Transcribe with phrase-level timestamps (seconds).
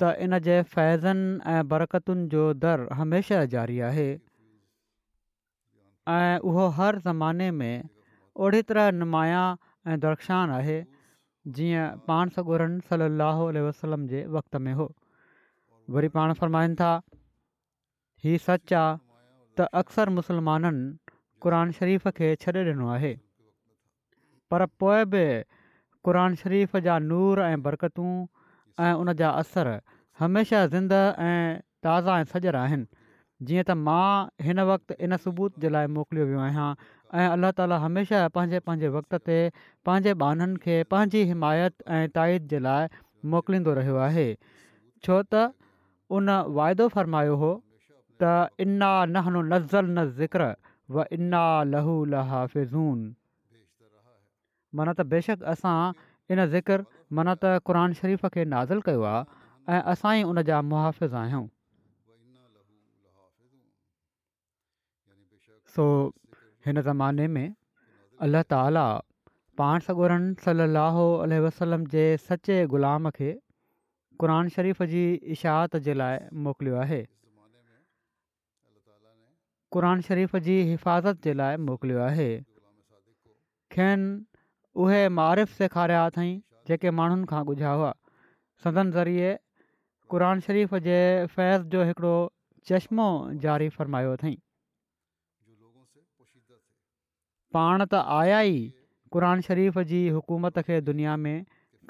[0.00, 4.08] त इन जे फ़ैज़नि ऐं बरक़तुनि जो दरु हमेशह जारी आहे
[6.14, 7.86] ऐं उहो हर ज़माने में
[8.46, 9.40] ओड़ी तरह नुमाया
[9.88, 10.76] ऐं दरशान आहे
[11.58, 14.90] जीअं पाण सगुरन सली लोल वसलम जे वक़्त में हो
[15.96, 16.92] वरी पाण फ़रमाईनि था
[18.24, 19.00] ही सच आहे
[19.56, 20.86] त अक्सर मुसलमाननि
[21.42, 23.16] क़रान शरीफ़ खे छॾे ॾिनो आहे
[24.50, 25.24] पर पोइ बि
[26.08, 27.54] क़रान शरीफ़ जा नूर ऐं
[28.78, 29.68] ऐं उन असर
[30.20, 32.84] हमेशह ज़िंदह ऐं ताज़ा ऐं सजर आहिनि
[33.48, 34.08] जीअं त मां
[34.44, 36.68] हिन वक़्तु इन सबूत जे लाइ मोकिलियो वियो आहियां
[37.20, 39.36] ऐं अलाह ताली हमेशह पंहिंजे पंहिंजे वक़्त ते
[39.88, 42.88] पंहिंजे बाननि खे पंहिंजी हिमायत ऐं ताईद जे लाइ
[43.34, 44.26] मोकिलींदो रहियो आहे
[45.04, 45.44] छो त
[46.18, 47.52] उन वाइदो फ़रमायो हो
[48.24, 48.32] त
[48.66, 50.48] इना नहनो नज़ल न ज़िक्र
[50.96, 51.44] व इना
[51.76, 52.98] लहू लाफ़िज़ून
[54.74, 55.78] माना त बेशक असां
[56.32, 56.84] इन ज़िकर
[57.14, 59.42] मन त क़रान शरीफ़ खे नाज़िल कयो आहे
[59.74, 61.46] ऐं असां ई उन जा मुहाफ़िज़ आहियूं
[65.74, 65.84] सो
[66.66, 67.54] हिन ज़माने में
[68.26, 68.86] अल्ला ताला
[69.60, 71.04] पाण सगुरनि सलाहु
[71.46, 73.32] वसलम जे सचे ग़ुलाम खे
[74.22, 75.02] क़रान शरीफ़ जी
[75.36, 77.00] इशात जे लाइ मोकिलियो आहे
[79.76, 82.28] क़रान शरीफ़ जी हिफ़ाज़त जे लाइ मोकिलियो आहे
[83.76, 84.10] खेनि
[84.84, 86.34] उहे मारिफ़ सेखारिया अथई
[86.68, 87.92] जेके माण्हुनि खां ॻुझिया हुआ
[88.64, 89.34] सदन ज़रिए
[90.14, 90.98] क़रान शरीफ़ जे
[91.36, 92.14] फैज़ जो हिकिड़ो
[92.70, 93.06] चश्मो
[93.44, 94.34] जारी फ़रमायो अथई
[97.56, 98.62] पाण त आया ई
[99.16, 101.36] क़रान शरीफ़ जी हुकूमत खे दुनिया में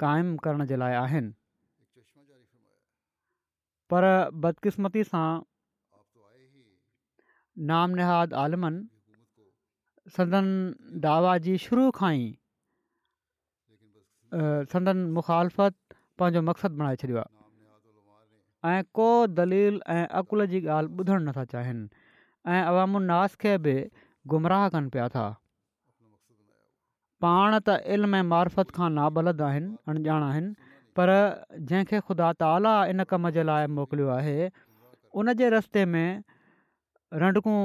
[0.05, 1.33] क़ाइमु करण जे लाइ आहिनि
[3.93, 4.09] पर
[4.45, 5.27] बदकिस्मती सां
[7.71, 8.79] नामहाद आलमन
[10.17, 10.51] सदन
[11.07, 12.27] दावा जी शुरू खां ई
[14.33, 15.73] संदन मुखालफ़त
[16.19, 17.23] पंहिंजो मक़सदु बणाए छॾियो
[18.67, 19.07] आहे को
[19.39, 21.87] दलील ऐं अक़ुल जी ॻाल्हि ॿुधण नथा चाहिनि
[22.51, 22.63] ऐं
[22.99, 23.75] उन्नास खे बि
[24.33, 25.25] गुमराह कनि पिया था
[27.23, 30.51] पाण त इल्म ऐं मार्फत खां नाबलद आहिनि अणजाण आहिनि
[30.97, 31.09] पर
[31.59, 34.49] जंहिंखे ख़ुदा ताला इन कम जे लाइ मोकिलियो आहे
[35.21, 36.09] उन जे रस्ते में
[37.23, 37.57] रंडकूं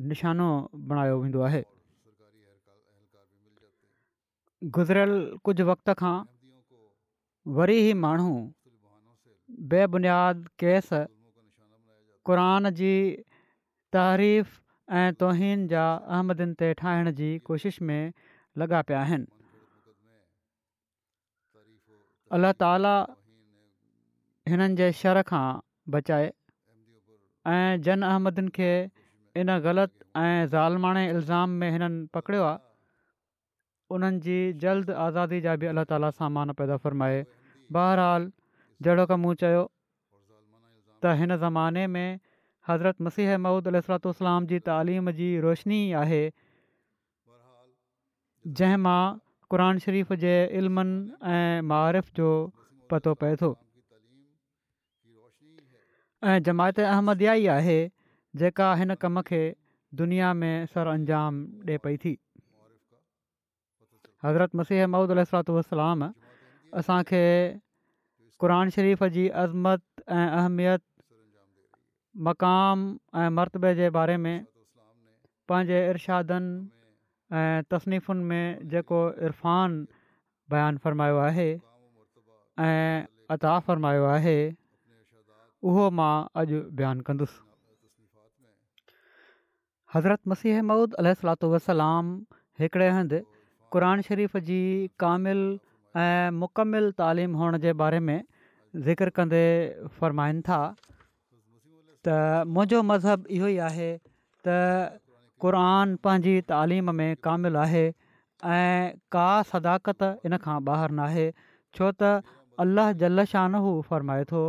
[0.09, 0.49] निशानो
[0.89, 1.61] बणायो वेंदो आहे
[4.75, 6.15] गुज़िरियल कुझु वक़्त खां
[7.57, 8.31] वरी ई माण्हू
[9.73, 10.89] बेबुनियादु केस
[12.29, 12.93] कुरान जी
[13.95, 14.49] तारीफ़
[15.01, 18.11] ऐं तोहीन जा अहमदनि ते ठाहिण जी कोशिश में
[18.61, 19.27] लॻा पिया आहिनि
[22.37, 22.95] अल्ला ताला
[24.49, 25.47] हिननि जे शर खां
[25.95, 26.31] बचाए
[27.47, 28.71] ऐं जन अहमदनि खे
[29.41, 32.59] इन ग़लति ऐं ज़ालमाणे इल्ज़ाम में हिननि पकड़ियो आहे
[33.95, 37.23] उन्हनि जी जल्द आज़ादी जा बि अलाह ताला सामान पैदा फ़रमाए
[37.71, 38.31] बहरहाल
[38.81, 39.63] जहिड़ो क मूं चयो
[41.03, 42.19] त हिन ज़माने में
[42.67, 46.21] हज़रत मसीह महूद अलसलाम जी तइलीम जी रोशनी आहे
[48.59, 49.01] जंहिं मां
[49.51, 51.01] क़रान शरीफ़ जे इल्मनि
[51.37, 52.29] ऐं मारिफ़ जो
[52.91, 53.55] पतो पए थो
[56.23, 57.77] ऐं जमायत अहमद इहा ई आहे
[58.39, 59.41] जेका हिन कम खे
[59.99, 61.37] दुनिया में सर अंजाम
[61.67, 62.11] ॾिए पई थी
[64.25, 66.09] हज़रत मसीह महूदुत वसलाम
[66.81, 67.23] असांखे
[68.43, 69.83] क़ुर शरीफ़ जी अज़मत
[70.17, 70.83] ऐं अहमियत
[72.29, 72.85] मक़ाम
[73.21, 74.37] ऐं मरतबे जे बारे में
[75.49, 79.81] पंहिंजे इरशादनि ऐं तस्नीफ़ुनि में जेको इरफ़ान
[80.53, 81.49] बयानु फ़रमायो आहे
[82.69, 83.05] ऐं
[83.35, 84.37] अता फ़रमायो आहे
[85.67, 86.11] उहो मां
[86.41, 87.39] अॼु बयानु कंदुसि
[89.95, 90.69] हज़रत मसीहम
[91.01, 92.11] अलसलाम
[92.61, 93.19] हिकिड़े हंधि
[93.75, 94.59] क़रान शरीफ़ जी
[95.03, 95.47] कामिलु
[96.03, 98.21] ऐं मुकमिल तालीम हुअण जे बारे में
[98.87, 99.43] ज़िक्र कंदे
[99.99, 100.61] फ़रमाइनि था
[102.07, 102.15] त
[102.55, 103.89] मुंहिंजो मज़हबु इहो ई आहे
[104.47, 104.55] त
[105.45, 107.85] क़रान पंहिंजी तालीम में कामिलु आहे
[108.53, 111.29] ऐं का सदाकत इन खां ॿाहिरि न आहे
[111.75, 112.19] छो त
[112.65, 114.43] अलाह जान हू फ़रमाए थो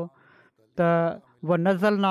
[0.78, 0.86] त
[1.42, 2.10] उ नज़ल ना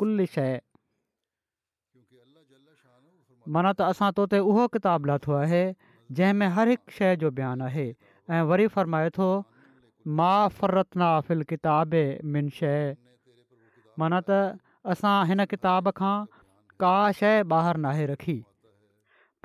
[0.00, 0.54] कुल शइ
[3.54, 5.62] माना त असां तो ते उहो किताबु लाथो आहे
[6.20, 7.84] जंहिंमें हर हिकु शइ जो बयानु आहे
[8.26, 9.28] ऐं वरी फ़रमाए थो
[10.20, 11.94] मां माफ़रतना फिल किताब
[12.36, 12.80] मिन शइ
[14.02, 16.16] माना त असां हिन किताब खां
[16.84, 16.90] का
[17.20, 18.36] शइ ॿाहिरि नाहे रखी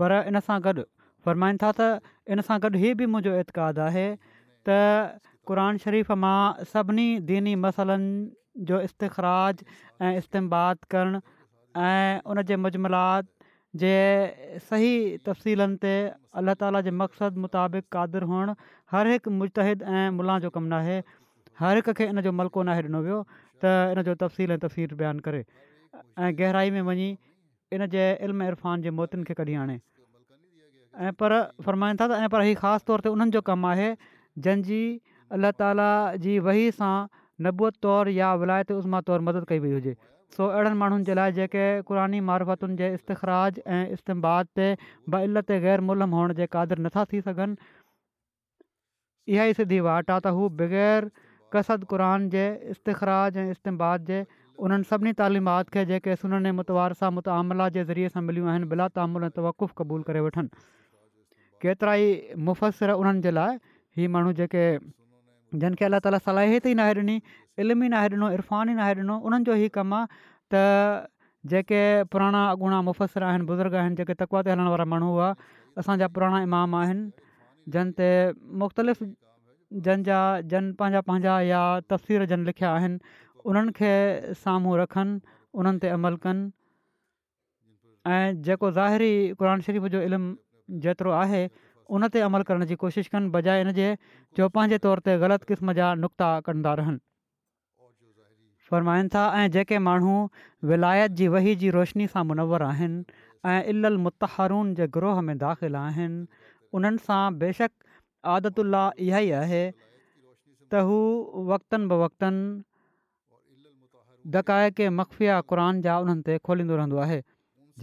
[0.02, 0.86] पर इन सां गॾु
[1.26, 4.08] फ़रमाइनि था त इन सां गॾु हीउ बि मुंहिंजो इत्कादु आहे
[4.70, 4.78] त
[5.50, 9.64] क़ुर शरीफ़ मां सभिनी दीनी मसइलनि जो इस्तख़राज
[10.08, 11.22] ऐं इस्तेमाल करणु
[11.86, 13.26] ऐं उनजे मजमिलात
[13.82, 13.94] जे
[14.70, 14.92] सही
[15.30, 15.94] तफ़सीलनि ते
[16.42, 18.56] अलाह ताला जे मक़सदु मुताबिक़ क़ादरु हुअणु
[18.96, 21.00] हर हिकु मुतहिद ऐं मुला जो कमु नाहे
[21.62, 24.62] हर हिकु खे इन जो मलक़ो न आहे ॾिनो वियो त इन जो तफ़सील ऐं
[24.66, 25.42] तफ़सीर बयानु करे
[26.26, 27.10] ऐं गहराई में वञी
[27.78, 29.80] इन जे इल्म इरफ़ान जे मौतियुनि खे कढी आणे
[31.08, 31.40] ऐं पर
[31.70, 33.90] फ़रमाईनि था त ऐं पर इहा ख़ासि तौर ते उन्हनि जो कमु आहे
[34.48, 34.84] जंहिंजी
[35.36, 35.86] अलाह ताला
[36.24, 36.96] जी वही सां
[37.46, 39.94] नबूअत तौरु या विलायत विलायतमा तौरु मदद कई वई हुजे
[40.38, 44.68] सो अहिड़नि माण्हुनि जे लाइ जेके क़ुरानी मारफतुनि जे इस्तख़राज ऐं इस्तेमाल ते
[45.16, 47.72] बइल गैर मुलम हुअण जे क़ादरु नथा थी सघनि
[49.36, 51.10] इहा ई सिधी वाट आहे त हू बग़ैर
[51.56, 52.46] कसद क़ुरान जे
[52.76, 54.22] इस्तराज़ ऐं इस्तेमाल जे
[54.68, 59.28] उन्हनि सभिनी तालीमात खे जेके सुनन मुतवार सां मुतामला जे ज़रिए सां मिलियूं आहिनि बिलातामल
[59.30, 60.64] ऐं तवक़ुफ़ क़बूलु करे वठनि
[61.66, 64.66] केतिरा ई मुफ़सिर उन्हनि जे लाइ इहे माण्हू जेके
[65.60, 67.16] जिन खे अला ताला सलाहियत ई नाहे ॾिनी
[67.62, 70.06] इल्मु ई नाहे ॾिनो इरफ़ान ई नाहे ॾिनो उन्हनि जो ई कमु आहे
[70.54, 70.60] त
[71.54, 71.82] जेके
[72.12, 75.28] पुराणा अॻुणा मुफ़सर आहिनि बुज़ुर्ग आहिनि जेके तकवा ते हलण वारा माण्हू हुआ
[75.84, 78.10] असांजा पुराणा इमाम आहिनि ते
[78.64, 79.04] मुख़्तलिफ़
[79.88, 80.20] जन जा
[80.54, 81.62] जन पंहिंजा पंहिंजा या
[81.92, 82.98] तफ़सीर जन लिखिया आहिनि
[83.52, 83.92] उन्हनि खे
[84.44, 85.20] साम्हूं रखनि
[85.60, 86.52] उन्हनि ते अमल कनि
[88.14, 91.44] ऐं जेको ज़ाहिरी क़ुर शरीफ़ जो इल्मु जेतिरो आहे
[91.96, 93.88] उन ते अमल करण जी कोशिशि कनि बजाए इन जे
[94.40, 97.00] चौ पंहिंजे तौर ते ग़लति क़िस्म जा नुक़्ता कंदा रहनि
[98.72, 100.14] फ़रमाइनि था ऐं जेके माण्हू
[100.72, 103.04] विलायत जी वही जी रोशनी सां मुनवर आहिनि
[103.54, 106.48] ऐं इल मुतरून जे गिरोह में दाख़िल आहिनि
[106.80, 107.98] उन्हनि सां बेशक
[108.36, 108.62] आदत
[109.08, 109.64] इहा ई आहे
[110.72, 110.98] त हू
[111.52, 112.28] वक़्त ब वक़्त
[114.38, 117.20] दकाए के मखफ़िया क़ुर जा उन्हनि ते खोलींदो रहंदो आहे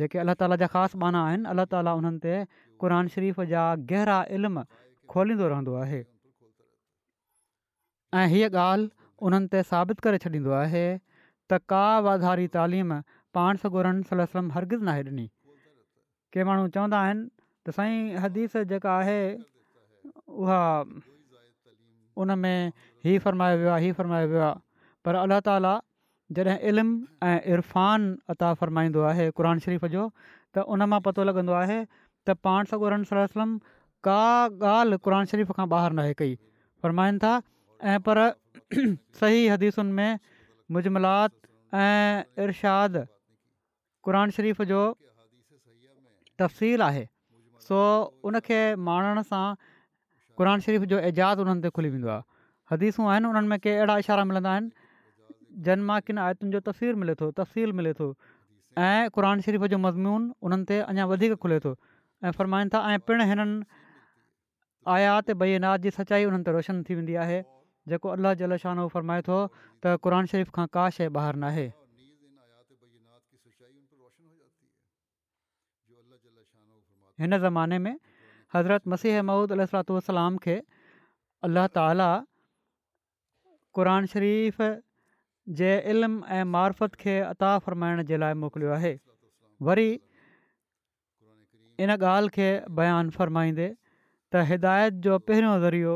[0.01, 4.63] जेके अलाह ताला जा ख़ासि बाना आहिनि अलाह क़ान शरीफ़ जा गहिरा इल्मु
[5.11, 6.01] खोलींदो रहंदो आहे
[8.21, 8.91] ऐं हीअ ॻाल्हि
[9.29, 10.85] उन्हनि ते साबित करे छॾींदो आहे
[11.51, 12.95] त का वाधारी तालीम
[13.39, 15.27] पाण सां ॻोरनि सलम हरगिज़ु नाहे ॾिनी
[16.33, 17.27] के माण्हू चवंदा आहिनि
[17.67, 19.21] त साईं हदीस जेका आहे
[20.45, 20.63] उहा
[22.23, 22.59] उनमें
[23.07, 24.57] हीउ फ़रमायो वियो आहे हीउ फ़रमायो वियो आहे
[25.05, 25.75] पर अलाह ताला
[26.39, 28.01] जॾहिं इल्मु ऐं इरफ़ान
[28.35, 30.09] अता फ़रमाईंदो आहे क़ुर शरीफ़ जो
[30.57, 31.79] त उन मां पतो लॻंदो आहे
[32.29, 33.51] त पाण सगुर सलम
[34.09, 34.21] का
[34.71, 36.35] ॻाल्हि क़ुर शरीफ़ खां ॿाहिरि नाहे कई
[36.85, 37.33] फ़रमाइनि था
[37.93, 38.21] ऐं पर
[39.21, 40.19] सही हदीसुनि में
[40.77, 41.33] मुज़मिलात
[41.87, 43.01] ऐं इर्शाद
[44.09, 44.83] क़ुर शरीफ़ जो
[46.45, 47.05] तफ़सील आहे
[47.69, 47.79] सो
[48.31, 49.47] उनखे माणण सां
[50.43, 52.27] क़रान शरीफ़ जो एजाज़ उन्हनि ते खुली वेंदो आहे
[52.73, 54.89] हदीसूं आहिनि उन्हनि में के अहिड़ा इशारा मिलंदा आहिनि
[55.69, 58.09] जन मां किन आयतुनि जो तफ़सीरु मिले थो तफ़सील मिले थो
[58.79, 61.75] ऐं क़रान शरीफ़ जो मज़मून उन्हनि ते अञा वधीक खुले थो
[62.27, 63.63] ऐं फ़रमाइनि था ऐं पिणु हिननि
[64.95, 67.39] आयात बई नात जी सचाई हुननि ते रोशन थी वेंदी आहे
[67.93, 69.39] जेको अलाह जान फ़रमाए थो
[69.83, 71.67] त क़रान शरीफ़ खां का शइ ॿाहिरि न आहे
[77.23, 77.95] हिन ज़माने में
[78.55, 80.59] हज़रत मसीह महूद अल सलातलाम खे
[81.49, 82.11] अल्ला ताला
[83.79, 84.61] क़ शरीफ़
[85.59, 88.95] जे इल्मु ऐं मारफत खे अता फ़रमाइण जे लाइ मोकिलियो आहे
[89.69, 89.91] वरी
[91.85, 93.67] इन ॻाल्हि खे बयानु फ़रमाईंदे
[94.33, 95.95] त हिदायत जो पहिरियों ज़रियो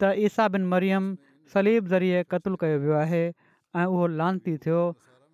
[0.00, 1.04] त ईसा बिन मरियम
[1.52, 3.24] सलीब ज़रिए क़तलु कयो वियो आहे
[3.72, 4.80] ऐं उहो लांती थियो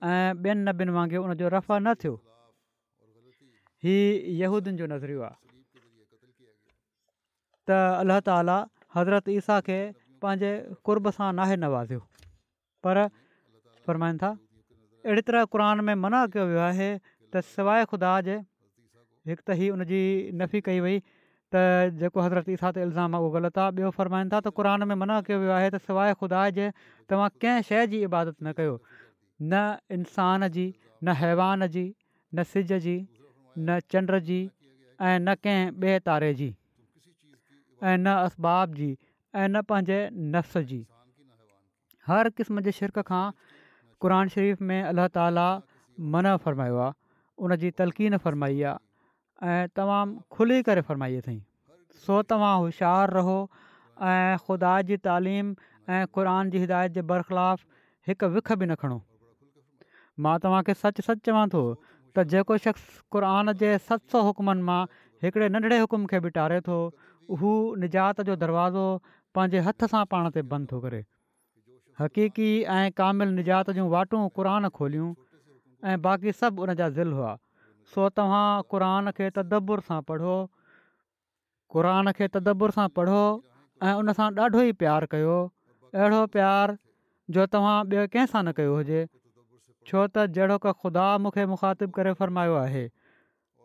[0.03, 2.15] ऐं ॿियनि न वांगुरु उनजो रफ़ा न थियो
[3.87, 5.39] हीउ यहूदियुनि जो नज़रियो आहे
[7.67, 7.71] त
[8.03, 8.59] अल्लाह ताला
[8.97, 9.79] हज़रत ईसा खे
[10.23, 10.51] पंहिंजे
[10.89, 12.03] कुर्ब सां नाहे नवाज़ियो
[12.87, 13.01] पर
[13.87, 14.31] फ़रमाइनि था
[15.09, 16.89] अहिड़ी तरह क़ुर में मना कयो वियो आहे
[17.35, 18.39] त सवाइ ख़ुदा जे
[19.31, 19.83] हिकु त हीउ हुन
[20.43, 20.97] नफ़ी कई वई
[21.55, 24.97] त जेको हज़रतीसा ते इल्ज़ाम आहे उहो ग़लति आहे ॿियो फ़रमाइनि था त क़ुर में
[25.03, 26.69] मन कयो वियो आहे त सवाइ ख़ुदा जे
[27.13, 28.77] तव्हां कंहिं शइ जी इबादत न कयो
[29.51, 29.63] न
[29.99, 34.39] इंसान जी न हैवान जी न सिज जी न चंड जी
[35.11, 39.99] ऐं न कंहिं ॿिए तारे जी ऐं न असबाब जी ऐं न पंहिंजे
[40.37, 40.81] नफ़्स जी
[42.07, 43.25] हर क़िस्म जे शिरक खां
[44.07, 45.49] क़रान शरीफ़ में अलाह ताला
[46.17, 46.99] मन फ़रमायो आहे
[47.47, 48.81] उन जी तलक़ीन फरमाई आहे
[49.51, 51.39] ऐं तमामु खुली करे फरमाइयो अथई
[52.03, 53.35] सो तव्हां होशियारु रहो
[54.11, 55.49] ऐं ख़ुदा जी तालीम
[55.95, 57.65] ऐं क़रान जी हिदायत जे बरखिलाफ़
[58.11, 58.99] हिकु विख बि न खणो
[60.27, 64.79] मां तव्हांखे सच सच चवां थो त जेको शख़्स क़रान जे सत सौ हुकुमनि मां
[65.27, 66.79] हिकिड़े नंढिड़े हुकुम खे बि टारे थो
[67.43, 67.57] हू
[67.87, 68.89] निजात जो दरवाज़ो
[69.37, 71.03] पंहिंजे हथ सां पाण ते बंदि थो करे
[72.01, 75.11] हक़ीक़ी ऐं कामिल निजात जूं वाटूं क़रान खोलियूं
[75.93, 77.37] ऐं बाक़ी सभु उन जा ज़िल हुआ
[77.91, 80.37] सो तव्हां क़रान खे तदबुर सां पढ़ो
[81.75, 83.23] क़ुरान खे तदबुर सां पढ़ो
[83.87, 85.37] ऐं उन सां ॾाढो ई प्यारु कयो
[86.01, 86.77] अहिड़ो प्यारु
[87.37, 89.01] जो तव्हां ॿिए कंहिं सां न कयो हुजे
[89.91, 92.85] छो त जहिड़ो का ख़ुदा मूंखे मुखातिबु करे फ़र्मायो आहे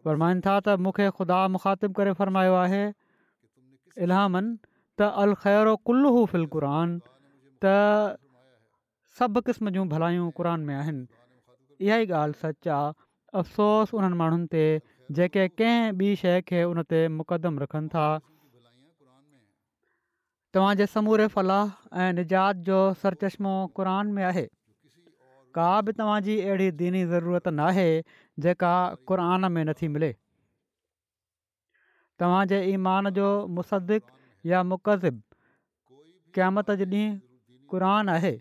[0.09, 2.81] फरमाइनि था त मूंखे ख़ुदा मुखातिबु करे फ़र्मायो आहे
[4.07, 6.97] इलाहमन त अल ख़ैरु कुल्लू फुलक़ुरान
[7.65, 8.17] त
[9.21, 12.81] सभु क़िस्म जूं भलाइयूं क़ुर में आहिनि इहा
[13.35, 14.63] अफ़सोस उन्हनि माण्हुनि ते
[15.15, 18.03] जेके कंहिं बि शइ खे उन ते मुक़दम रखनि था
[20.53, 24.45] तव्हांजे समूरे फलाह ऐं निजात जो सरचश्मो क़रान में आहे
[25.59, 27.89] का बि तव्हांजी अहिड़ी दीनी ज़रूरत न आहे
[28.47, 28.73] जेका
[29.11, 29.21] क़ुर
[29.57, 30.11] में नथी मिले
[32.19, 33.27] तव्हांजे ईमान जो
[33.59, 34.03] मुसदिक
[34.55, 35.21] या मुक़ज़िबु
[36.39, 37.19] क़यामत जे ॾींहुं
[37.71, 38.33] क़ुरान आहे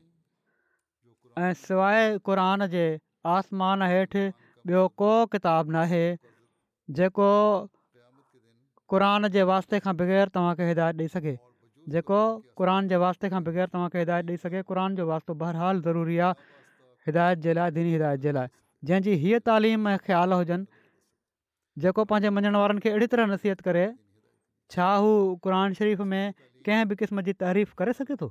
[1.43, 2.85] ऐं सवाइ क़रान जे
[3.35, 4.31] आसमान हेठि
[4.69, 6.07] ॿियो को किताबु نہ ہے
[6.99, 7.25] जेको
[8.93, 11.33] क़रान जे वास्ते खां बग़ैर तव्हांखे हिदायत ॾेई सघे
[11.95, 12.19] जेको
[12.61, 16.61] क़रान जे वास्ते खां बग़ैर तव्हांखे हिदायत ॾेई सघे क़रान जो वास्तो बहरहालु ज़रूरी आहे
[17.11, 18.53] हिदायत जे लाइ दिनी हिदायत जे लाइ
[18.91, 23.85] जंहिंजी हीअ तइलीम ऐं ख़्यालु हुजनि जेको पंहिंजे मञण वारनि खे अहिड़ी तरह नसीहत करे
[24.77, 25.13] छा हू
[25.49, 28.31] क़र शरीफ़ में कंहिं बि क़िस्म जी तारीफ़ करे सघे थो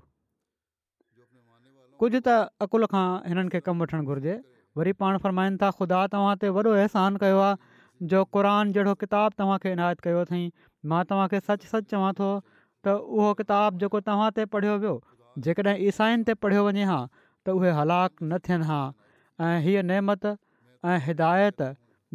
[2.06, 4.40] कुझु त अकुल खां हिननि खे कमु वठणु घुरिजे
[4.80, 9.36] वरी पाण فرمائن था ख़ुदा तव्हां ते वॾो अहसान कयो आहे जो क़रान जहिड़ो किताबु
[9.42, 10.50] तव्हांखे इनायत कयो अथईं
[10.94, 14.96] मां तव्हांखे सच सच चवां थो त उहो किताबु जेको तव्हां ते पढ़ियो वियो
[15.48, 18.82] जेकॾहिं ईसाइनि ते पढ़ियो वञे हा त उहे हलाकु न थियनि हा
[19.48, 21.66] ऐं हीअ नेमत ऐं हिदायत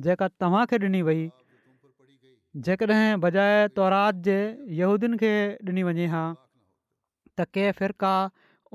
[0.09, 1.25] जेका तव्हांखे ॾिनी वई
[2.69, 4.37] जेकॾहिं बजाए तौरात जे
[4.85, 5.33] यूदियुनि खे
[5.73, 6.23] ॾिनी वञे हा
[7.41, 8.15] त के फ़िरका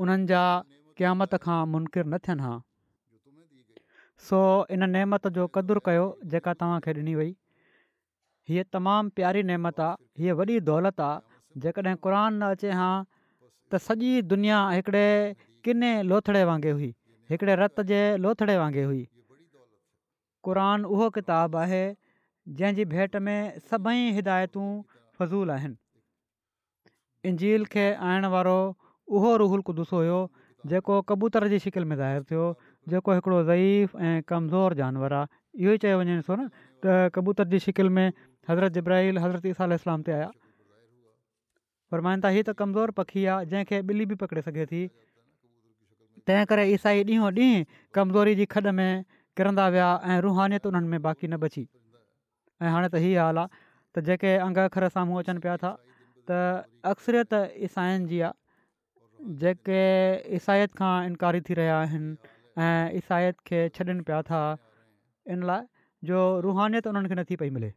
[0.04, 0.46] उन्हनि जा
[1.02, 2.54] क़यामत खां मुनकिर न थियनि हा
[4.24, 4.40] सो
[4.76, 6.04] इन नेमत जो क़दुरु कयो
[6.34, 7.32] जेका तव्हांखे ॾिनी वई
[8.50, 12.90] हीअ तमामु प्यारी नेमत आहे हीअ वॾी दौलत आहे जेकॾहिं न अचे हा
[13.72, 15.04] त सॼी दुनिया हिकिड़े
[15.68, 16.92] किने लोथड़े वांगुरु हुई
[17.34, 19.04] हिकिड़े रत जे लोथड़े वांगुरु हुई
[20.48, 20.60] क़ुर
[20.96, 21.84] उहो किताबु आहे
[22.60, 23.38] जंहिंजी भेट में
[23.72, 24.68] सभई हिदायतूं
[25.20, 28.58] फज़ूल आहिनि इंजील खे आणण वारो
[29.18, 30.20] उहो रुहलक क़ुदुस हुयो
[30.72, 32.46] जेको कबूतर जी शिकिल में ज़ाहिर थियो
[32.90, 35.28] जेको हिकिड़ो ज़ईफ़ ऐं कमज़ोर जानवर आहे
[35.64, 36.50] इहो ई चयो वञे ॾिसो न
[36.86, 38.08] त कबूतर जी शिकिल में
[38.50, 40.30] हज़रत इब्राहिल हज़रत ईसा अलस्लाम ते आया
[41.92, 44.82] परमान था हीअ त कमज़ोर पखी आहे जंहिंखे ॿिली बि पकिड़े सघे थी
[46.28, 47.66] तंहिं करे ईसाई ॾींहों ॾींहुं
[48.00, 48.92] कमज़ोरी जी खॾ में
[49.40, 51.66] किरंदा विया ऐं रुहानीअत उन्हनि में बाक़ी न बची
[52.62, 53.64] ऐं हाणे त हीअ हाल आहे
[53.98, 55.74] त जेके अंग अखर साम्हूं अचनि पिया था
[56.30, 56.40] त
[56.94, 57.34] अक्सरियत
[57.70, 59.82] ईसाइनि जी आहे जेके
[60.38, 62.14] ईसाईत खां इनकारी थी रहिया आहिनि
[62.58, 64.42] ऐं ईसाईत खे छॾनि पिया था
[65.32, 65.62] इन लाइ
[66.08, 67.72] जो रुहानियत उन्हनि खे नथी पई मिले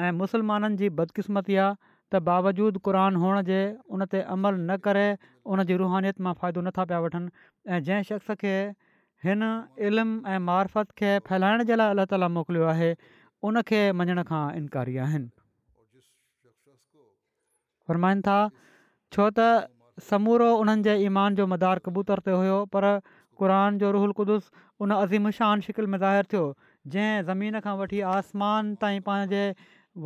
[0.00, 1.74] ऐं मुस्लमाननि जी बदकिस्मती आहे
[2.10, 3.60] त बावजूदु क़ुर हुअण जे
[3.92, 5.08] उन ते अमल न करे
[5.46, 7.30] उन जी रुहानियत मां फ़ाइदो नथा पिया वठनि
[7.70, 8.54] ऐं जंहिं शख़्स खे
[9.24, 9.42] हिन
[9.88, 12.90] इल्मु ऐं मारफत खे फैलाइण जे लाइ अलाह ताला मोकिलियो आहे
[13.50, 15.28] उनखे मञण खां इनकारी आहिनि
[17.88, 18.38] फरमाइनि था
[19.12, 19.52] छो त
[20.08, 22.88] समूरो उन्हनि जे ईमान जो मदार कबूतर ते हुयो पर
[23.42, 24.50] क़ुरान जो रुहल क़ुदुस
[24.84, 26.44] उन अज़ीम शान शिकिल में ज़ाहिर थियो
[26.94, 29.42] जंहिं ज़मीन खां वठी आसमान ताईं पंहिंजे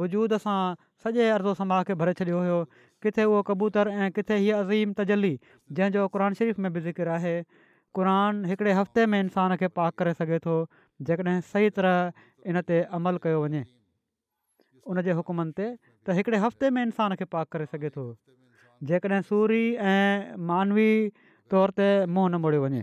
[0.01, 0.59] वजूद सां
[1.05, 2.59] सॼे अर्ज़ो समा खे भरे छॾियो हुयो
[3.07, 5.33] किथे उहो कबूतर ऐं किथे हीअ अज़ीम तजली
[5.79, 7.35] जंहिंजो क़ुर शरीफ़ में बि ज़िक्र आहे
[7.99, 8.11] क़ुर
[8.53, 10.57] हिकिड़े हफ़्ते में इंसान खे पाक करे सघे थो
[11.11, 12.25] जेकॾहिं सही तरह
[12.55, 13.65] इन ते अमल कयो वञे
[14.95, 15.69] उन जे हुकमनि ते
[16.07, 18.09] त हिकिड़े हफ़्ते में इंसान खे पाक करे सघे थो
[18.88, 20.11] जेकॾहिं सूरी ऐं
[20.50, 20.91] मानवी
[21.53, 22.83] तौर ते मुंहुं न मोड़ियो वञे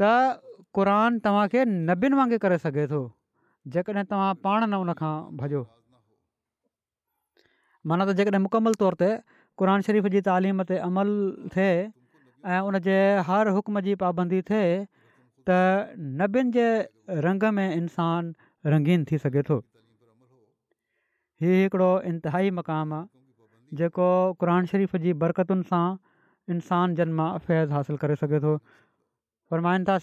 [0.00, 0.10] त
[0.78, 3.00] क़रान तव्हांखे नबियुनि वांगुरु करे सघे थो
[3.74, 5.62] जेकॾहिं तव्हां पाण न उनखां भॼो
[7.90, 9.10] माना त जेकॾहिं मुकमल तौर ते
[9.62, 11.08] क़रान शरीफ़ जी तालीम ते अमल
[11.56, 11.72] थिए
[12.54, 12.76] ऐं उन
[13.30, 14.64] हर हुकम जी पाबंदी थिए
[15.48, 15.58] त
[16.22, 16.68] नबियुनि जे
[17.28, 19.60] रंग में इंसानु रंगीन थी सघे थो
[21.42, 23.00] हीउ हिकिड़ो इंतिहाई मक़ामु
[23.76, 24.06] जेको
[24.40, 25.86] क़ुर शरीफ़ जी बरक़तुनि सां
[26.52, 28.52] انسان जन मां अफ़ैज़ हासिलु करे सघे थो
[29.50, 29.96] पर माइनता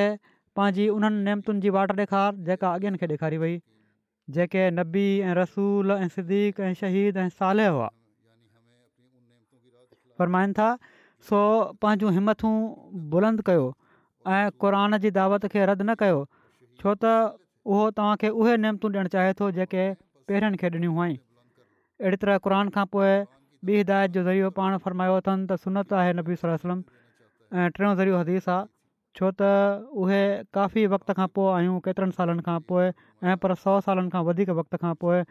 [0.60, 3.56] पंहिंजी उन्हनि नेमतुनि जी वाट ॾेखार जेका अॻियनि खे ॾेखारी वई
[4.38, 6.04] जेके नबी ऐं रसूल ऐं
[6.70, 7.28] ऐं शहीद ऐं
[7.68, 7.90] हुआ
[10.18, 10.68] फ़रमाइनि था
[11.28, 11.38] सो
[11.84, 12.54] पंहिंजूं हिमथूं
[13.14, 13.66] बुलंद कयो
[14.36, 16.22] ऐं क़रान जी दे खे रदि न कयो
[16.82, 17.14] छो त
[17.74, 19.84] उहो तव्हांखे उहे नेमतूं ॾियणु चाहे थो जेके
[20.30, 21.16] पहिरियनि खे ॾिनियूं आहिनि
[22.02, 23.08] अहिड़ी तरह क़रान खां पोइ
[23.70, 26.82] ॿी हिदायत जो ज़रियो पाण फ़रमायो अथनि त सुनत आहे नबी सलम
[27.60, 28.70] ऐं टियों ज़रियो हदीस आहे
[29.20, 29.48] छो त
[30.04, 30.20] उहे
[30.58, 34.54] काफ़ी वक़्त खां पोइ आहियूं केतिरनि सालनि खां पोइ ऐं पर सौ सालनि खां वधीक
[34.60, 35.22] वक़्त खां पोइ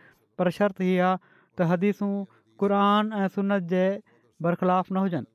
[0.42, 2.12] पर शर्ती आहे त हदीसूं
[2.66, 3.86] क़रान ऐं सुनत जे
[4.42, 5.26] बरख़िलाफ़ न हुजनि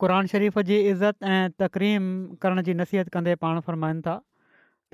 [0.00, 2.08] क़ान शरीफ़ जी इज़त ऐं तकरीम
[2.42, 4.20] करण जी नसीहत कंदे पाण फ़रमाइनि था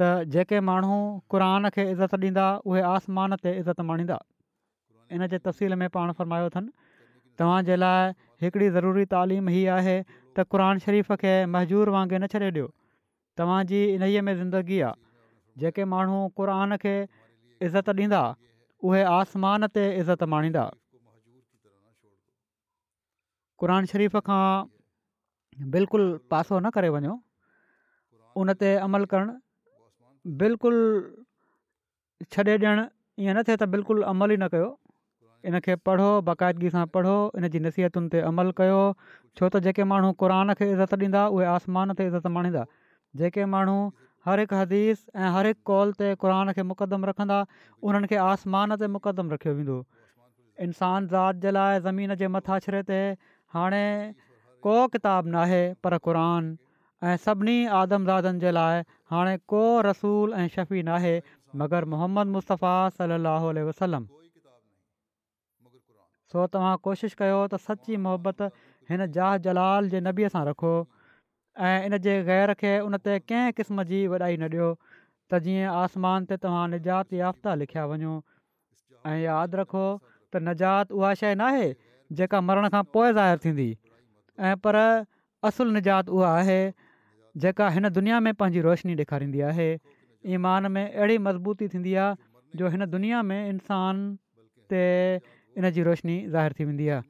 [0.01, 0.97] त जेके माण्हू
[1.31, 4.19] क़रान खे इज़त ॾींदा उहे आसमान ते इज़त माणींदा
[5.13, 6.71] इन जे तफ़सील में पाण फ़र्मायो अथनि
[7.39, 8.11] तव्हांजे लाइ
[8.43, 9.97] हिकिड़ी ज़रूरी तालीम हीअ आहे
[10.37, 12.69] त क़रान शरीफ़ खे महजूर वांगुरु न छॾे ॾियो
[13.39, 15.01] तव्हांजी इन्हीअ में ज़िंदगी आहे
[15.61, 16.97] जेके माण्हू क़रान खे
[17.69, 18.23] इज़त ॾींदा
[18.83, 20.65] उहे आसमान ते इज़त माणींदा
[23.63, 27.15] क़रान शरीफ़ खां बिल्कुलु पासो न करे वञो
[28.43, 29.35] उन ते अमल करणु
[30.43, 30.81] बिल्कुलु
[32.33, 32.87] छॾे ॾियणु
[33.25, 34.69] ईअं न थिए त बिल्कुलु अमल ई न कयो
[35.51, 38.81] इन खे पढ़ो बाक़ाइदगी सां पढ़ो इन जी नसीहतुनि ते अमल कयो
[39.39, 42.65] छो त जेके माण्हू क़रान खे इज़त ॾींदा उहे आसमान ते इज़त माणींदा
[43.23, 43.79] जेके माण्हू
[44.29, 47.39] हर हिकु हदीस ऐं हर हिकु कॉल ते क़रान खे मुक़दमु रखंदा
[47.91, 49.79] उन्हनि खे आसमान ते मुक़दमु रखियो वेंदो
[50.67, 52.99] इंसान ज़ात जे लाइ ज़मीन जे मथाछिरे ते
[53.57, 53.83] हाणे
[54.67, 56.53] को किताबु नाहे पर क़रान
[57.11, 61.15] ऐं सभिनी आदमज़ातनि जे लाइ हाणे को रसूल ऐं शफ़ी नाहे
[61.65, 64.07] मगर मोहम्मद मुस्तफ़ा सलाहु वसलम
[66.35, 68.51] सो तव्हां कोशिशि कयो त सची मोहबत
[68.93, 70.77] हिन जा जलाल जे नबीअ सां रखो
[71.59, 74.69] ऐं इन जे ग़ैर खे उन ते क़िस्म जी वॾाई न ॾियो
[75.31, 78.13] त जीअं आसमान ते तव्हां निजात याफ़्ता लिखिया वञो
[79.11, 79.85] ऐं यादि रखो
[80.33, 81.75] त निजात उहा शइ न
[82.21, 83.69] जेका मरण खां पोइ ज़ाहिर थींदी
[84.49, 84.79] ऐं पर
[85.53, 86.59] असुलु निजात उहा आहे
[87.45, 89.69] जेका हिन दुनिया में पंहिंजी रोशनी ॾेखारींदी आहे
[90.37, 94.05] ईमान में अहिड़ी मज़बूती थींदी आहे जो हिन दुनिया में इंसान
[94.73, 94.85] ते
[95.21, 97.09] इनजी रोशनी ज़ाहिर थी वेंदी आहे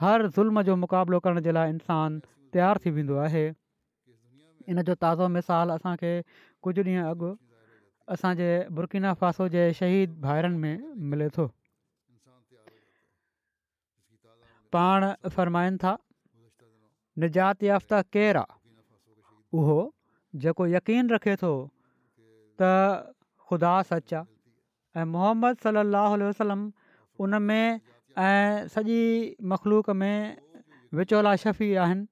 [0.00, 2.20] हर ज़ुल्म जो मुक़ाबिलो करण जे लाइ इंसानु
[2.54, 3.44] तयारु थी वेंदो आहे
[4.70, 6.12] इन जो ताज़ो मिसालु असांखे
[6.62, 7.28] कुझु ॾींहं अॻु
[8.14, 10.74] असांजे बुरकिना फासो जे शहीद भाइरनि में
[11.10, 11.46] मिले थो
[14.74, 15.02] पाण
[15.36, 15.92] फ़रमाईनि था
[17.22, 18.58] निजात याफ़्ता केरु आहे
[19.58, 19.78] उहो
[20.42, 21.52] जेको यकीन रखे थो
[22.60, 22.70] त
[23.46, 26.62] ख़ुदा सच आहे ऐं मोहम्मद सलाहु वसलम
[27.24, 27.80] उन में
[28.28, 29.00] ऐं सॼी
[29.52, 30.16] मख़लूक में
[30.98, 32.06] विचोला शफ़ी आहिनि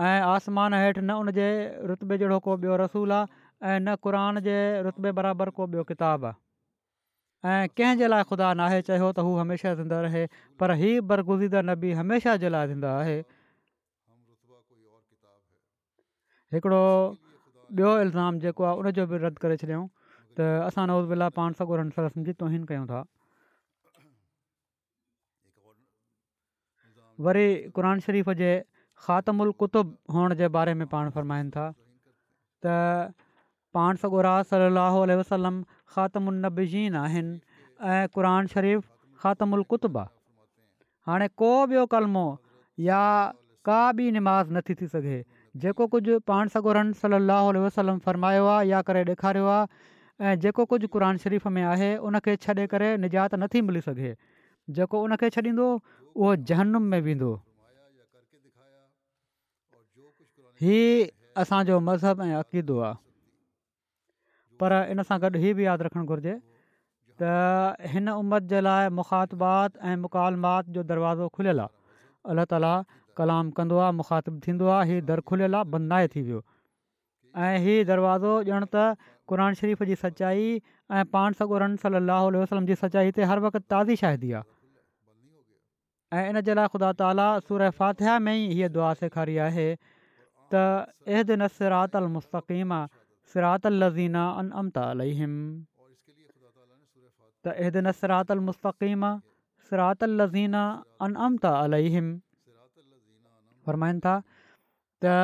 [0.00, 1.46] ऐं आसमान हेठि न उन जे
[1.86, 6.26] रुतबे जहिड़ो को ॿियो रसूल आहे ऐं न क़रान जे रुतबे बराबरि को ॿियो किताबु
[6.34, 10.22] आहे ऐं कंहिं लाइ ख़ुदा नाहे चयो त हू हमेशह ज़िंदा रहे
[10.60, 13.18] पर ही बरगुज़ीदा नबी हमेशह जे लाइ ज़िंदा आहे
[16.58, 16.82] हिकिड़ो
[17.78, 19.86] ॿियो इल्ज़ाम जेको आहे उनजो बि रद्द करे छॾियऊं
[20.36, 21.86] त असां नओज़ बिला पाण सगुर
[22.26, 23.06] जी तोहीन कयूं था
[27.24, 28.52] वरी क़रान शरीफ़ जे
[29.04, 31.64] ख़ातम उल कुतुब हुअण जे बारे में पाण फ़रमाइनि था
[32.66, 33.24] त
[33.76, 35.60] पाण सॻोरास सलाहु वसलम
[35.96, 37.38] ख़ातम अलनीज़ीन आहिनि
[37.94, 38.84] ऐं शरीफ़
[39.24, 40.12] ख़ातम उल कुतुब आहे
[41.10, 42.24] हाणे को ॿियो कलमो
[42.88, 43.00] या
[43.70, 45.18] का बि नमाज़ नथी थी सघे
[45.64, 50.90] जेको कुझु पाण सॻोरन सलाहु वसलम फ़रमायो आहे या करे ॾेखारियो आहे ऐं जेको कुझु
[50.96, 54.14] क़रानु शरीफ़ में आहे उनखे छॾे करे निजात नथी मिली सघे
[54.80, 57.32] जेको उनखे छॾींदो उहो जहनुम में वेंदो
[60.60, 61.06] हीअ
[61.40, 62.94] असांजो मज़हब ऐं अक़ीदो आहे
[64.60, 66.34] पर इन सां गॾु हीअ बि यादि रखणु घुरिजे
[67.22, 67.30] त
[67.94, 72.70] हिन उमत जे लाइ मुखातबात ऐं मुकालमात जो दरवाज़ो खुलियलु आहे अल्ला ताली
[73.18, 76.40] कलाम कंदो आहे मुखातिबु थींदो आहे हीअ दर खुलियल आहे बदनाए थी वियो
[77.46, 78.86] ऐं हीअ दरवाज़ो ॼण त
[79.32, 80.46] क़रान शरीफ़ जी सचाई
[80.98, 86.22] ऐं पाण सगोरन सली अलाह वसलम जी सचाई ते हर वक़्तु ताज़ी शाहिदी आहे ऐं
[86.30, 89.68] इन जे लाइ ख़ुदा ताला सूर फातिया में ई हीअ दुआ सेखारी आहे
[90.54, 94.26] त मुस्तीमीनाहिमीना
[105.04, 105.14] त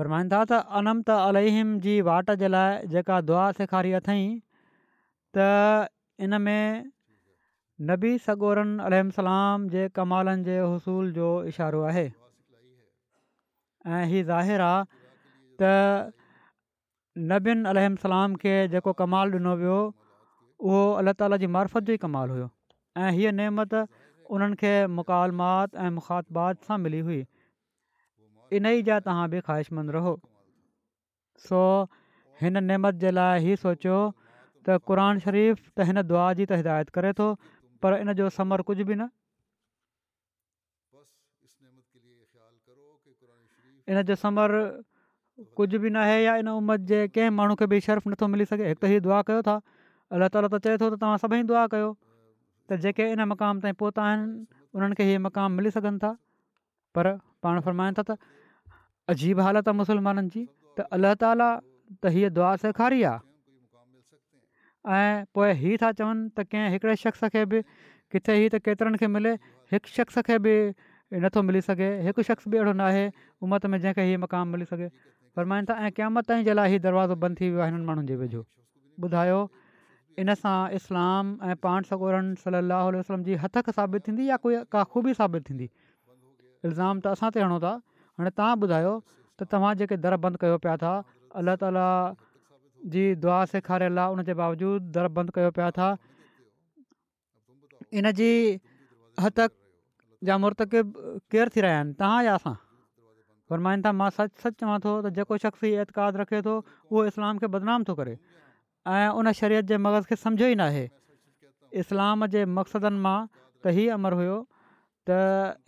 [0.01, 4.25] तनम त अलहिम जी वाट जे लाइ जेका دعا सेखारी अथई
[5.37, 6.93] त इन में
[7.89, 8.71] नबी सगोरन
[9.21, 12.05] अलाम जे कमालनि जे हुसूल जो इशारो आहे
[13.97, 14.81] ऐं हीअ ज़ाहिर आहे
[15.63, 19.77] त नबीन अलाम खे जेको कमाल ॾिनो वियो
[20.69, 22.49] उहो अल्ला ताला जी मार्फत जो ई कमाल हुयो
[23.05, 23.85] ऐं हीअ नेमतु
[24.37, 27.21] उन्हनि खे मुकालमात ऐं मुखातबात सां मिली हुई
[28.57, 30.17] इन ई जा तव्हां बि ख़्वाहिशमंदु रहो
[31.49, 31.63] सो
[32.43, 33.97] हिन नेमत जे लाइ हीअ सोचियो
[34.67, 37.27] त क़रन शरीफ़ त हिन दुआ जी त हिदायत करे थो
[37.85, 39.09] पर इन जो समर कुझु बि न
[44.11, 44.55] जो समर
[45.57, 48.45] कुझु बि न आहे या इन उमिरि जे कंहिं माण्हू खे बि शर्फ़ नथो मिली
[48.51, 49.55] सघे हिकु त हीअ दुआ कयो था
[50.17, 51.91] अल्ला ताला त चए थो त तव्हां सभई दुआ कयो
[52.71, 54.33] त जेके इन मक़ाम ताईं पहुता आहिनि
[54.79, 56.11] उन्हनि खे हीअ मक़ाम मिली सघनि था
[56.99, 57.13] पर
[57.47, 58.19] पाण फरमाइनि था त
[59.15, 60.43] अजीबु हालत आहे मुस्लमाननि जी
[60.79, 61.49] त अल्ला ताला
[62.03, 63.23] त हीअ दुआ सेखारी आहे
[64.95, 67.63] ऐं पोइ हीअ था चवनि त कंहिं हिकिड़े शख़्स खे बि
[68.15, 69.33] किथे ई त केतिरनि खे मिले
[69.75, 70.53] हिकु शख़्स खे बि
[71.23, 73.03] नथो मिली सघे हिकु शख़्स बि अहिड़ो नाहे
[73.43, 74.89] उमत में जंहिंखे हीअ मक़ामु मिली सघे
[75.37, 77.87] फरमाइनि था ऐं कंहिं मथां ई जे लाइ हीउ दरवाज़ो बंदि थी वियो आहे हिननि
[77.87, 78.43] माण्हुनि जे वेझो
[79.09, 79.41] ॿुधायो
[80.25, 83.73] इन सां इस्लाम ऐं पाण सगोरन सली लाहु आ वलम जी हथक
[84.09, 85.69] थींदी या कोई ख़ूबी साबित थींदी
[86.71, 87.75] इल्ज़ाम त असां ते हणो था
[88.21, 88.95] हाणे तव्हां ॿुधायो
[89.39, 90.93] त तव्हां जेके दर बंदि कयो था
[91.43, 91.85] अलाह ताला
[92.95, 95.89] जी दुआ सेखारियल आहे उनजे बावजूदु दर बंदि कयो पिया था
[97.99, 98.31] इन जी
[99.21, 99.51] हद तक
[100.31, 100.87] या मुर्तकिब
[101.35, 102.55] केरु थी रहिया आहिनि तव्हां या असां
[103.51, 107.41] फरमाइनि था मां सच सच चवां थो त जेको शख़्सी एतक़ाद रखे थो उहो इस्लाम
[107.45, 108.15] खे बदनाम थो करे
[108.97, 110.85] ऐं उन शरीयत जे मग़ज़ खे सम्झो ई न आहे
[111.85, 114.37] इस्लाम जे मक़सदनि मां त हीअ अमर हुओ
[115.11, 115.19] त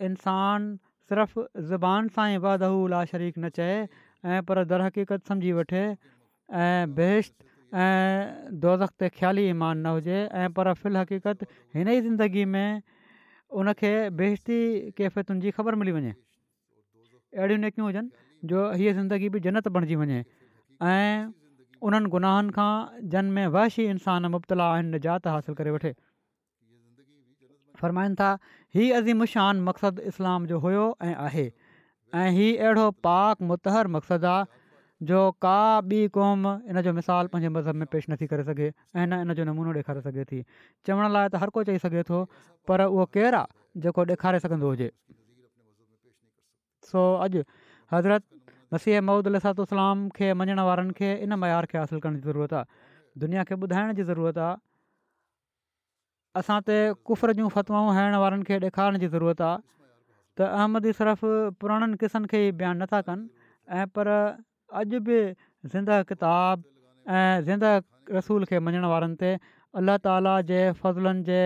[0.09, 0.71] इंसानु
[1.11, 2.55] सिर्फ़ु ज़बान सां ई वा
[2.95, 3.83] ला शरीक न चए
[4.29, 5.83] ऐं पर हक़ीक़त समुझी वठे
[6.51, 7.31] ऐं बेहश
[7.73, 12.81] ऐं दोज़ ते ख़्याली ईमान न हुजे ऐं पर हक़ीक़त हिन ई ज़िंदगी में
[13.53, 14.57] उनखे बेशती
[14.97, 16.13] कैफ़ियतुनि जी ख़बर मिली वञे
[17.37, 18.09] अहिड़ियूं नेकियूं हुजनि
[18.49, 20.19] जो हीअ ज़िंदगी बि जनत बणिजी वञे
[20.81, 21.31] ऐं
[21.87, 25.93] उन्हनि गुनाहनि खां में वहशी इंसान मुबतला आहिनि निजात हासिलु करे वठे
[27.81, 28.37] फ़र्माइनि था
[28.75, 31.51] हीअ अज़ीमुशान मक़सदु इस्लाम जो हुयो ऐं आहे
[32.21, 34.45] ऐं हीअ अहिड़ो पाक मुतहर मक़सदु आहे
[35.07, 39.05] जो का बि क़ौम इन जो मिसाल पंहिंजे मज़हब में पेश नथी करे सघे ऐं
[39.07, 40.41] न इन जो नमूनो ॾेखारे सघे थी
[40.87, 42.23] चवण लाइ त हर को चई सघे थो
[42.67, 44.89] पर उहो केरु आहे जेको ॾेखारे सघंदो हुजे
[46.91, 47.43] सो अॼु
[47.93, 48.23] हज़रत
[48.73, 52.99] नसीह महूद अलसातलाम खे मञण वारनि खे इन मयार खे हासिल करण जी ज़रूरत आहे
[53.25, 54.55] दुनिया खे ॿुधाइण जी ज़रूरत आहे
[56.43, 59.63] असां ते कुफर जूं फ़तवाऊं हणण वारनि खे ॾेखारण जी ज़रूरत आहे
[60.37, 63.27] त अहमद ई सिर्फ़ु पुराणनि क़िसनि खे ई बयानु नथा कनि
[63.79, 64.07] ऐं पर
[64.77, 65.17] अॼु बि
[65.71, 66.63] ज़िंदा किताब
[67.09, 67.69] ऐं ज़िंदा
[68.15, 69.31] रसूल खे मञण वारनि ते
[69.81, 71.41] अलाह ताला जे फज़लनि जे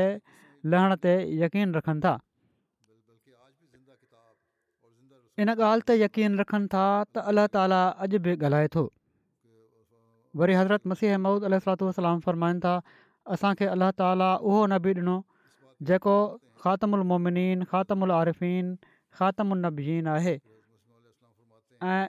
[0.73, 1.11] लहण ते
[1.43, 2.13] यकीन रखनि था
[5.43, 8.83] इन ॻाल्हि ते यकीन रखनि था त अल्लाह ताला अॼु बि ॻाल्हाए थो
[10.41, 12.73] वरी हज़रत मसीह महमूद अलातू वलाम फरमाइनि था
[13.37, 15.15] असांखे अलाह ताला उहो न बि ॾिनो
[15.91, 16.15] जेको
[16.65, 18.75] ख़ातम उलमोमिन ख़ातारिफ़ीन
[19.21, 20.35] ख़ातम उनबजीन आहे
[21.93, 22.01] ऐं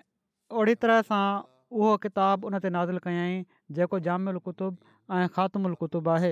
[0.60, 1.22] ओड़ी तरह सां
[1.78, 3.38] उहो किताबु उन ते नाज़िल कयाईं
[3.78, 6.30] जेको जामु कुतुबु ऐं उल कुतुब आहे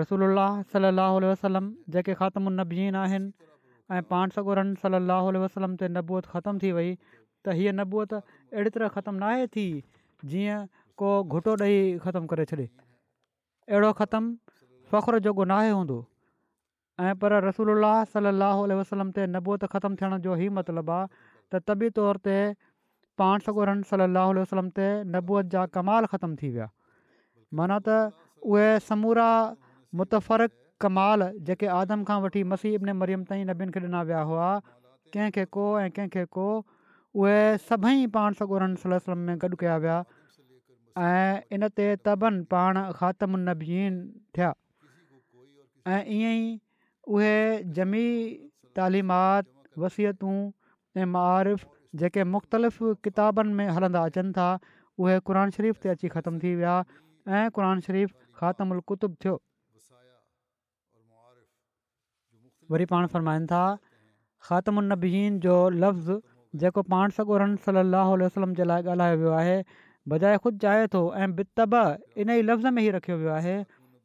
[0.00, 0.24] रसूल
[0.72, 0.98] सल अल
[1.30, 3.48] वसलम जेके ख़ात्मु नबीन आहिनि
[3.96, 8.92] ऐं पाण सगुरनि सलाहु वसलम ते नबूअत ख़तमु थी वई त हीअ नबूअत अहिड़ी तरह
[8.98, 9.66] ख़तमु नाहे थी
[10.34, 10.60] जीअं
[11.02, 14.36] को घुटो ॾही ख़तमु करे छॾे अहिड़ो ख़तमु
[14.92, 15.98] फ़ख़्रु जो गुनाहे हूंदो
[17.08, 17.76] ऐं पर रसूल
[18.14, 22.34] सलाहु वसलम ते नबूत ख़तमु थियण जो ई मतिलबु आहे त तबी तौर ते
[23.22, 26.68] पाण सॻोरम सलाहु वसलम ते नबूअत जा कमाल ख़तमु थी विया
[27.60, 27.96] माना त
[28.52, 29.26] उहे समूरा
[30.00, 30.54] मुतफ़रक़
[30.84, 34.46] कमाल जेके आदम खां वठी मसीह इबने मरियम ताईं नबियुनि खे ॾिना विया हुआ
[35.16, 36.46] कंहिंखे को ऐं कंहिंखे को
[37.22, 37.34] उहे
[37.66, 38.38] सभई पाण
[38.84, 39.98] सलम में गॾु कया विया
[41.08, 43.98] ऐं इन ते तबनि पाण ख़ात्मु नबीन
[44.38, 44.50] थिया
[45.92, 46.48] ऐं ईअं ई
[47.18, 47.36] उहे
[47.80, 48.06] जमी
[48.80, 49.52] तालीमात
[49.84, 50.36] वसियतूं
[51.00, 54.48] ऐं मुआफ़ जेके मुख़्तलिफ़ किताबनि में हलंदा अचनि था
[54.98, 56.74] उहे क़ुर शरीफ़ ते अची ख़तमु थी विया
[57.28, 59.38] ऐं क़ुर शरीफ़ ख़ात्मुतु थियो
[62.74, 63.62] वरी पाण फ़रमाईनि था
[64.48, 66.20] ख़ात्म उनबीन जो लफ़्ज़ु
[66.62, 69.56] जेको पाण सॻोरन सलाहु वसलम जे लाइ ॻाल्हायो वियो आहे
[70.08, 71.74] बजाए ख़ुदि चाहे थो ऐं बितब
[72.24, 73.56] इन ई लफ़्ज़ में ई रखियो वियो आहे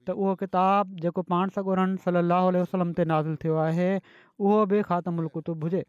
[0.08, 5.22] त उहो किताबु जेको पाण सॻोरन सलाहु वसलम ते नाज़ु थियो आहे उहो बि ख़ातुमु
[5.26, 5.84] अलकुतुब हुजे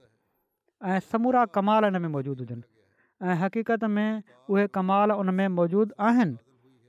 [0.85, 5.95] ऐं समूरा कमाल इन में मौजूदु हुजनि ऐं हक़ीक़त में उहे कमाल उन में मौजूदु
[6.09, 6.37] आहिनि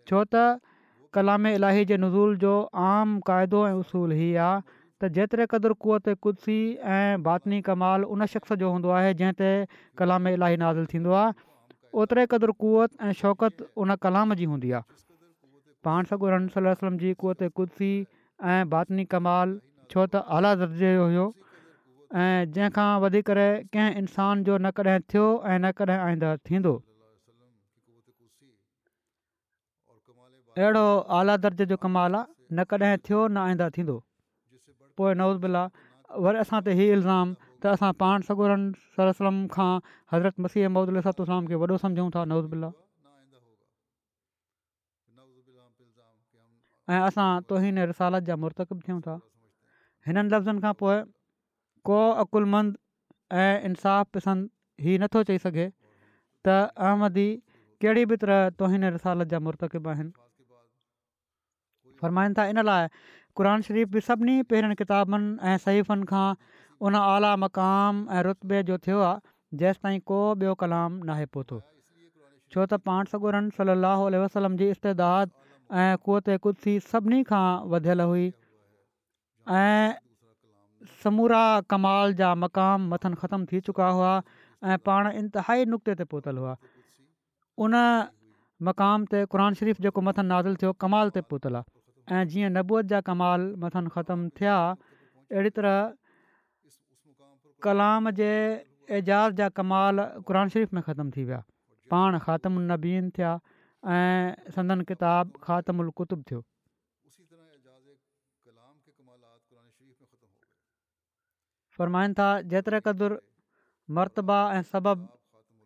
[0.07, 0.59] छो त
[1.17, 2.53] कलाम इलाही जे नज़ूल जो
[2.87, 4.61] आम क़ाइदो ऐं उसूल हीअ आहे
[5.01, 6.57] त जेतिरे क़दुरु क़वत कुदसी
[6.97, 9.49] ऐं बातिनी कमाल उन शख़्स जो हूंदो आहे जंहिं ते
[10.01, 11.33] कलाम इलाही नाज़िल थींदो आहे
[12.01, 15.03] ओतिरे क़दुरु कुवत ऐं शौकत उन कलाम जी हूंदी आहे
[15.87, 17.91] पाण सगुरु रहम वलम जी क़वत कुदसी
[18.53, 19.59] ऐं बातनी कमाल
[19.91, 21.25] छो त आला दर्जे जो हुयो
[22.15, 23.25] ऐं जंहिंखां वधीक
[23.75, 26.73] कंहिं इंसान जो न कॾहिं थियो ऐं न कॾहिं आईंदा थींदो
[30.57, 30.85] अहिड़ो
[31.19, 33.97] आला दर्ज जो कमाल आहे न कॾहिं थियो न आईंदा थींदो
[34.97, 35.63] पोइ नवज़ा
[36.23, 38.63] वरी असां ते इहे इल्ज़ाम त असां पाण सगोरन
[38.95, 39.69] सर सलम खां
[40.13, 42.71] हज़रत मसीह महदूदुलाम खे
[46.93, 49.19] ऐं असां तोहिने रिसालत जा मुर्तकब थियूं था
[50.07, 50.97] हिननि लफ़्ज़नि खां पोइ
[51.89, 52.77] को अकुलमंद
[53.41, 56.55] ऐं इंसाफ़ पसंदि ई नथो चई सघे त
[56.87, 57.27] अहमदी
[57.83, 60.11] कहिड़ी बि तरह तोहिन रिसालत जा मुर्तकिब आहिनि
[62.01, 62.89] फ़रमाइनि था इन लाइ
[63.39, 68.77] क़ुरान शरीफ़ बि सभिनी पहिरियनि किताबनि ऐं शरीफ़नि खां उन आला मक़ाम ऐं रुतबे जो
[68.87, 71.61] थियो आहे जेसि ताईं को ॿियो कलाम नाहे पहुतो
[72.55, 77.45] छो त पाण सगुरन सली वसलम जी इस्तेदादु ऐं कुत कुदसी सभिनी खां
[77.75, 78.27] वधियलु हुई
[79.61, 80.06] ऐं
[81.03, 84.13] समूरा कमाल जा मक़ाम मथनि ख़तमु थी चुका हुआ
[84.73, 86.55] ऐं पाण इंतिहाई नुक़्ते ते पहुतल हुआ
[87.65, 87.75] उन
[88.69, 92.85] मक़ाम ते क़रान शरीफ़ जेको मथनि नाज़िल थियो कमाल ते पहुतल आहे ऐं जीअं नबूअत
[92.95, 95.93] जा कमाल मथनि ख़तमु थिया अहिड़ी तरह
[97.67, 98.31] कलाम जे
[98.99, 99.97] एजाज़ जा कमाल
[100.27, 101.43] क़रान शरीफ़ में ख़तमु थी विया
[101.93, 103.31] पाण ख़ातबीन थिया
[103.95, 106.43] ऐं संदन किताब ख़ातमु कुतुब थियो
[111.79, 113.17] फ़रमाइनि था जेतिरे क़दुरु
[113.97, 115.05] مرتبہ ऐं सबबु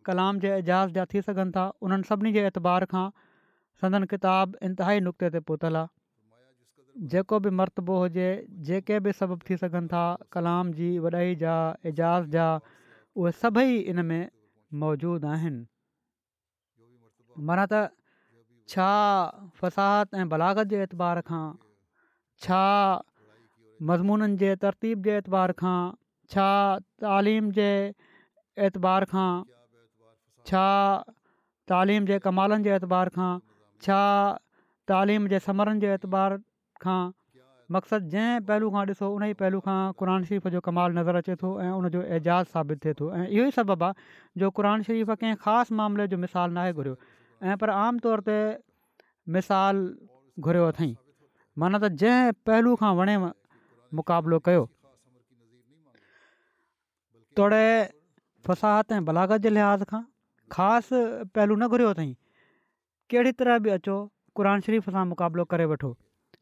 [0.06, 3.04] कलाम जे एजाज़ जा थी सघनि था उन्हनि सभिनी जे एतबार खां
[3.82, 8.28] सदन किताब इंतिहाई नुक़्ते ते पहुतल आहे जेको बि मरतबो हुजे
[8.69, 10.02] जेके बि सबबु थी सघनि था
[10.38, 11.56] कलाम जी वॾाई जा
[11.91, 12.43] एजाज़ जा
[13.21, 14.30] उहे सभई इन में
[14.86, 15.65] मौजूदु आहिनि
[17.50, 17.80] माना त
[18.76, 18.91] छा
[19.63, 21.41] फ़साहत ऐं बलागत जे एतबार खां
[22.47, 22.62] छा
[23.93, 25.78] मज़मूननि जे तरतीब जे एतबार खां
[26.33, 26.49] छा
[27.05, 27.69] तालीम जे
[28.67, 29.29] एतबार खां
[30.51, 30.65] छा
[31.71, 33.31] तालीम जे कमालनि जे एतबार खां
[33.87, 33.97] छा
[34.93, 36.37] तालीम जे समरनि जे एतबार
[36.85, 36.99] खां
[37.73, 41.35] मक़सदु जंहिं पहलू खां ॾिसो उन ई पहलू खां क़ुर शरीफ़ जो कमाल नज़र अचे
[41.43, 44.09] थो ऐं उनजो एजाज़ साबित थिए थो ऐं इहो ई सबबु आहे
[44.43, 46.97] जो क़ुर शरीफ़ कंहिं ख़ासि मामले जो मिसाल नाहे घुरियो
[47.53, 47.73] ऐं पर
[48.07, 48.37] तौर ते
[49.37, 49.81] मिसाल
[50.49, 50.91] घुरियो अथई
[51.63, 54.65] माना त जंहिं पहलू खां वणे मुक़ाबिलो कयो
[57.41, 57.89] तोड़े
[58.47, 60.01] फ़साहत ऐं बलागत जे लिहाज़ खां
[60.56, 60.97] ख़ासि
[61.38, 62.06] पहलू न घुरियो अथई
[63.13, 63.95] कहिड़ी तरह बि अचो
[64.39, 65.89] क़रान शरीफ़ सां मुक़ाबिलो करे वठो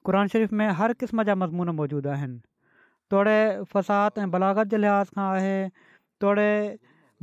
[0.09, 2.37] क़र शरीफ़ में हर क़िस्म जा मज़मून मौजूदु आहिनि
[3.15, 3.37] तोड़े
[3.75, 5.55] फ़साहत ऐं बलागत जे लिहाज़ खां आहे
[6.27, 6.51] तोड़े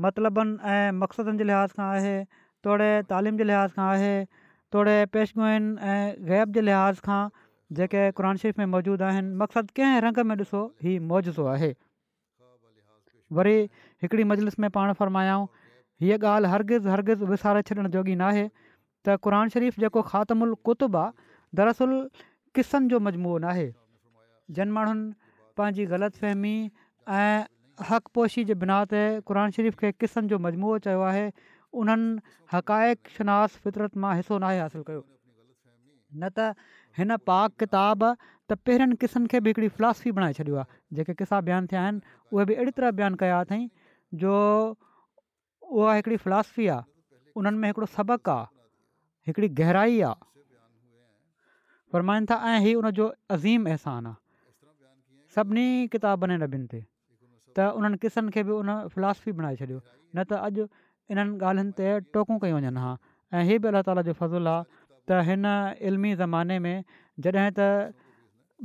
[0.07, 2.19] मतिलबनि ऐं मक़सदनि जे लिहाज़ खां आहे
[2.69, 4.19] तोड़े तालीम जे लिहाज़ खां आहे
[4.79, 7.25] तोड़े पेशगुइनि ऐं ग़ैब जे लिहाज़ खां
[7.81, 11.75] जेके क़रान शरीफ़ में मौजूदु आहिनि मक़सदु कंहिं रंग में ॾिसो हीउ आहे
[13.33, 13.61] वरी
[14.03, 15.47] हिकिड़ी मजलिस में पाण फरमायाऊं
[16.01, 18.49] हीअ ॻाल्हि हरगिज़ हरगिज़ विसारे छॾण जोगी नाहे
[19.07, 21.11] त क़ानु शरीफ़ जेको ख़ात्मुलु कुतुबु आहे
[21.59, 23.67] दरसल क़ क़िसनि जो मजमू नाहे
[24.59, 25.13] जन माण्हुनि
[25.57, 26.55] पंहिंजी ग़लति फ़हिमी
[27.09, 27.45] ऐं
[27.91, 31.27] हक़ पोशी जे बिना ते क़रान शरीफ़ खे क़िसनि जो मजमू चयो आहे
[31.77, 32.21] उन्हनि
[32.53, 35.03] हक़ाइक़ु शनास फितरत मां हिसो नाहे हासिलु कयो
[36.23, 36.55] न त
[36.99, 38.03] हिन पाक किताब
[38.49, 42.01] त पहिरियनि क़िसनि खे बि हिकिड़ी फिलासफी बणाए छॾियो आहे जेके क़िसा बयानु थिया आहिनि
[42.33, 43.69] उहे बि अहिड़ी तरह बयानु कया अथई
[44.23, 44.35] जो
[45.71, 46.85] उहा हिकिड़ी फिलासफ़ी आहे
[47.41, 48.47] उन्हनि में हिकिड़ो सबक आहे
[49.29, 50.15] हिकिड़ी गहराई आहे
[51.93, 53.07] फरमाइनि था ऐं इहा उनजो
[53.37, 54.17] अज़ीम अहसान आहे
[55.37, 56.81] सभिनी किताबनि रॿियुनि ते
[57.57, 59.79] त उन्हनि क़िसनि खे बि उन फिलासफी बणाए छॾियो
[60.17, 60.65] न त अॼु
[61.13, 62.93] इन्हनि ॻाल्हियुनि ते टोकूं कयूं वञनि हा
[63.37, 64.55] ऐं हीअ बि अलाह ताला जो फज़ुलु
[65.11, 65.47] त हिन
[65.91, 66.85] इल्मी ज़माने में
[67.27, 67.67] जॾहिं त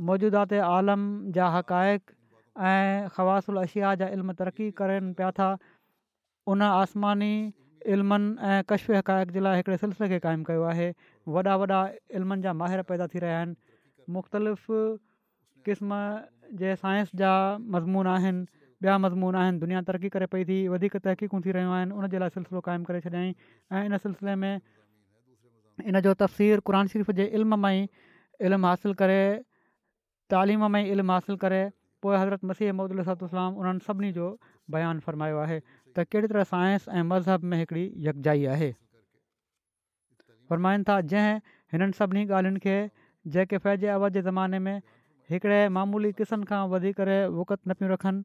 [0.08, 1.00] मौजूदा ते आलम
[1.38, 2.14] जा हक़ाइक़ु
[2.70, 5.48] ऐं अशिया जा इल्म तरक़ी करनि पिया था
[6.54, 7.34] उन आसमानी
[7.96, 10.88] इल्मनि ऐं कश्व हक़ाइक़ु जे लाइ हिकिड़े सिलसिले खे क़ाइमु कयो आहे
[11.36, 11.80] वॾा वॾा
[12.20, 13.56] इल्मनि जा माहिर पैदा थी रहिया आहिनि
[14.18, 14.66] मुख़्तलिफ़
[15.68, 15.92] क़िस्म
[16.64, 18.46] जे साइंस जा मज़मून आहिनि
[18.80, 22.30] ॿिया मज़मून आहिनि दुनिया तरक़ी करे पई थी वधीक तहक़ीक़ूं थी रहियूं आहिनि उनजे लाइ
[22.40, 23.34] सिलसिलो क़ाइमु करे छॾियाईं
[23.76, 24.54] ऐं इन सिलसिले में
[25.80, 27.88] इनजो جو क़ुर शरीफ़ जे इल्म मां ई
[28.48, 29.20] इल्मु हासिलु करे
[30.34, 31.60] तालीम मां ई इल्मु हासिलु करे
[32.04, 34.26] पोइ हज़रत मसीह मोहम्मदलाम उन्हनि सभिनी जो
[34.76, 35.58] बयानु फ़रमायो आहे
[35.96, 38.70] त कहिड़ी तरह साइंस ऐं मज़हब में हिकिड़ी यकजाई आहे
[40.52, 41.40] फ़रमाइनि था जंहिं
[41.76, 42.76] हिननि सभिनी ॻाल्हियुनि खे
[43.36, 44.76] जेके फ़ैजे अवाज़ जे ज़माने में
[45.32, 48.22] हिकिड़े मामूली क़िस्म खां वधी करे वकत न पियूं रखनि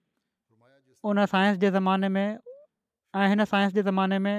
[1.14, 4.38] उन साइंस जे ज़माने में ऐं हिन साइंस जे ज़माने में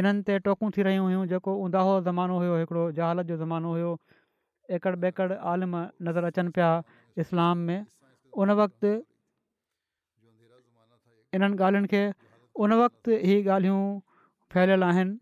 [0.00, 3.90] इन्हनि ते टोकूं थी रहियूं हुयूं जेको उंदाहो ज़मानो हुयो हिकिड़ो जहालत जो ज़मानो हुयो
[4.76, 5.74] एकड़ बेकड़ आलिम
[6.08, 6.70] नज़र अचनि पिया
[7.24, 7.84] इस्लाम में
[8.44, 8.84] उन वक़्त
[11.38, 12.02] इन्हनि ॻाल्हियुनि खे
[12.64, 13.82] उन वक़्तु ई ॻाल्हियूं
[14.54, 15.18] फैलियल आहिनि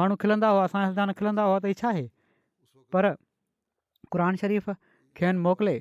[0.00, 1.90] माण्हू खिलंदा हुआ साइंसदान खिलंदा हुआ त हीउ छा
[2.96, 3.08] पर
[4.12, 4.70] क़रान शरीफ़
[5.20, 5.76] खेनि मोकिले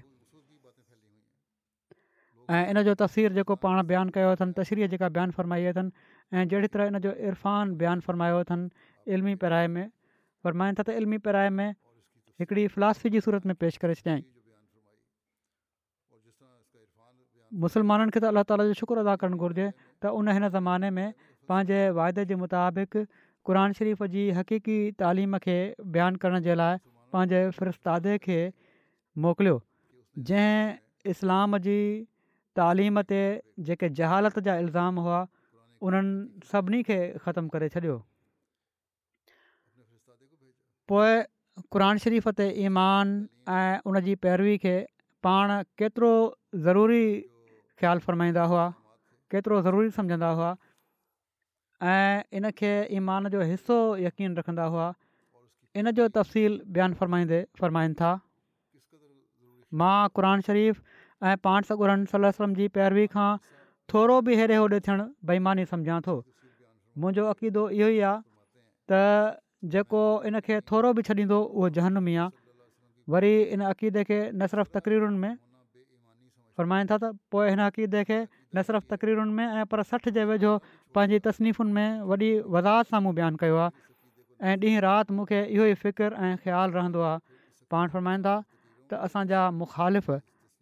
[2.55, 5.69] ऐं इन जो तस्वीरु जेको पाण बयानु कयो अथनि तस्रीह जेका फ़रमाई
[6.33, 9.87] ऐं जहिड़ी तरह इन जो इरफ़ान बयानु फरमायो अथनि इल्मी पिराए में
[10.43, 11.69] फरमाइनि था त इल्मी पिराए में
[12.43, 14.23] हिकिड़ी फिलासफ़ी जी सूरत में पेश करे छॾियाई
[17.63, 19.65] मुसलमाननि खे त अल्ला ताला जो शुकुरु अदा करणु घुरिजे
[20.01, 21.09] त उन हिन ज़माने में
[21.51, 22.97] पंहिंजे वाइदे जे मुताबिक़
[23.49, 25.57] क़ुर शरीफ़ जी हक़ीक़ी तालीम खे
[25.97, 26.77] बयानु करण जे लाइ
[27.17, 28.39] पंहिंजे फिरस्तादे खे
[29.27, 29.57] मोकिलियो
[30.31, 31.77] जंहिं इस्लाम जी
[32.61, 33.21] तालीम ते
[33.67, 35.19] जेके जहालत जा इल्ज़ाम हुआ
[35.81, 37.95] उन्हनि सभिनी खे ख़तमु करे छॾियो
[40.91, 41.13] पोइ
[41.75, 43.13] क़रान शरीफ़ ते ईमान
[43.57, 44.75] ऐं उन जी पैरवी खे
[45.25, 46.13] पाण केतिरो
[46.67, 47.05] ज़रूरी
[47.81, 48.65] ख़्यालु फ़रमाईंदा हुआ
[49.33, 50.49] केतिरो ज़रूरी समुझंदा हुआ
[51.93, 54.87] ऐं इनखे ईमान जो हिसो यकीन रखंदा हुआ
[55.81, 58.11] इन जो तफ़्सील बियानु फ़रमाईंदे फ़रमाइनि था
[59.81, 60.81] मां क़रान शरीफ़
[61.31, 63.29] ऐं पाण सकुर सलाहु जी पैरवी खां
[63.93, 64.99] थोरो बि हेॾे होॾे थियण
[65.29, 66.13] बेईमानी सम्झां थो
[66.97, 68.23] मुंहिंजो अक़ीदो इहो ई आहे
[68.91, 68.99] त
[69.73, 72.29] जेको इन खे थोरो बि छॾींदो उहो जहनमी आहे
[73.15, 75.35] वरी इन अक़ीदे खे न सिरफ़ु तकरीरुनि में
[76.59, 80.53] फ़रमाईंदा त पोइ हिन अक़ीदे खे न सिरफ़ु तकरीरुनि में ऐं पर सठि जे वेझो
[80.97, 83.71] पंहिंजी तस्नीफ़ुनि में वॾी वज़ाहत सां मूं बयानु कयो आहे
[84.51, 87.19] ऐं ॾींहुं राति मूंखे इहो ई फ़िक्रु ऐं ख़्यालु रहंदो आहे
[87.75, 90.09] पाण फरमाईंदा त असांजा मुखालिफ़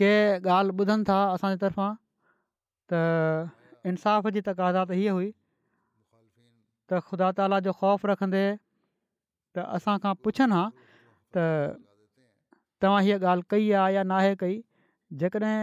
[0.00, 1.92] कंहिं ॻाल्हि ॿुधनि था असांजे तरफ़ां
[2.92, 2.92] त
[3.92, 5.30] इंसाफ़ जी तक़ादा हीअ हुई
[6.92, 8.44] त ख़ुदा ताला जो ख़ौफ़ रखंदे
[9.56, 10.64] त असां खां पुछनि हा
[11.32, 11.44] त
[12.84, 14.60] तव्हां हीअ ॻाल्हि कई आहे या नाहे कई
[15.22, 15.56] जेकॾहिं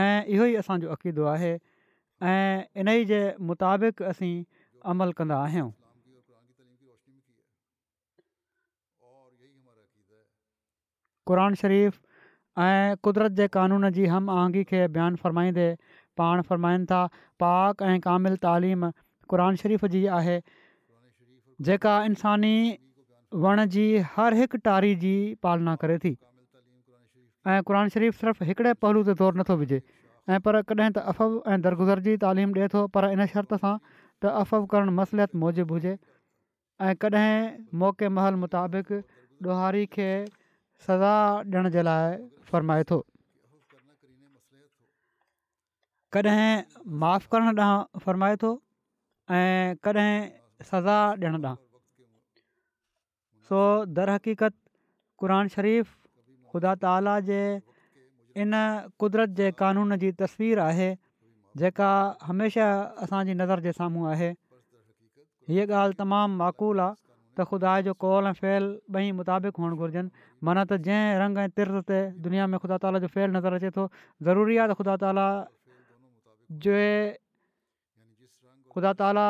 [0.00, 1.50] ऐं इहो ई असांजो अक़ीदो आहे
[2.32, 4.34] ऐं इन ई जे मुताबिक़ असीं
[4.92, 5.70] अमल कंदा आहियूं
[11.30, 11.98] क़रान शरीफ़
[12.60, 15.66] ऐं क़ुदरत जे क़ानून जी हम आहंगी खे बयानु फ़रमाईंदे
[16.20, 17.04] पाण फ़रमाईनि था
[17.42, 18.88] पाक ऐं कामिल तालीम
[19.32, 20.34] क़रान शरीफ़ जी आहे
[21.68, 22.54] जेका इंसानी
[23.44, 25.12] वण जी हर हिकु टारी जी
[25.46, 29.80] पालना करे थी ऐं क़रान शरीफ़ सिर्फ़ु हिकिड़े पहलू ते ज़ोर नथो विझे
[30.30, 33.72] ऐं पर कॾहिं त अफ़व ऐं दरगुज़र जी तालीम ॾिए थो पर इन शर्त सां
[33.92, 35.94] त अफ़व करणु मसलियत मौजिब हुजे
[36.90, 37.32] ऐं कॾहिं
[37.86, 38.94] मौक़े महल मुताबिक़
[39.48, 40.08] ॾोहारी खे
[40.86, 41.12] सज़ा
[41.54, 42.14] ॾियण जे लाइ
[42.50, 42.98] फ़रमाए थो
[46.16, 46.52] कॾहिं
[47.02, 48.50] माफ़ु करणु ॾांहुं फ़रमाए थो
[49.38, 50.10] ऐं कॾहिं
[50.70, 51.60] सज़ा ॾियणु ॾांहुं
[53.48, 53.58] सो
[53.98, 54.54] दरहक़ीक़त
[55.22, 55.88] क़र शरीफ़
[56.52, 57.40] ख़ुदा ताला जे
[58.44, 58.52] इन
[59.00, 60.88] क़ुदिरत जे क़ानून जी तस्वीरु आहे
[61.62, 61.90] जेका
[62.30, 64.30] हमेशह असांजी नज़र जे साम्हूं आहे
[65.54, 66.99] हीअ ॻाल्हि तमामु माक़ुल आहे
[67.38, 68.64] त ख़ुदा जो कौल ऐं फैल
[68.96, 72.98] ॿई मुताबिक़ हुअणु घुरिजनि माना त जंहिं रंग ऐं तिरज़ ते दुनिया में ख़ुदा ताला
[73.06, 73.84] जो फैल नज़र अचे थो
[74.28, 75.26] ज़रूरी आहे त ख़ुदा ताला
[76.66, 76.80] जो
[78.74, 79.28] ख़ुदा ताला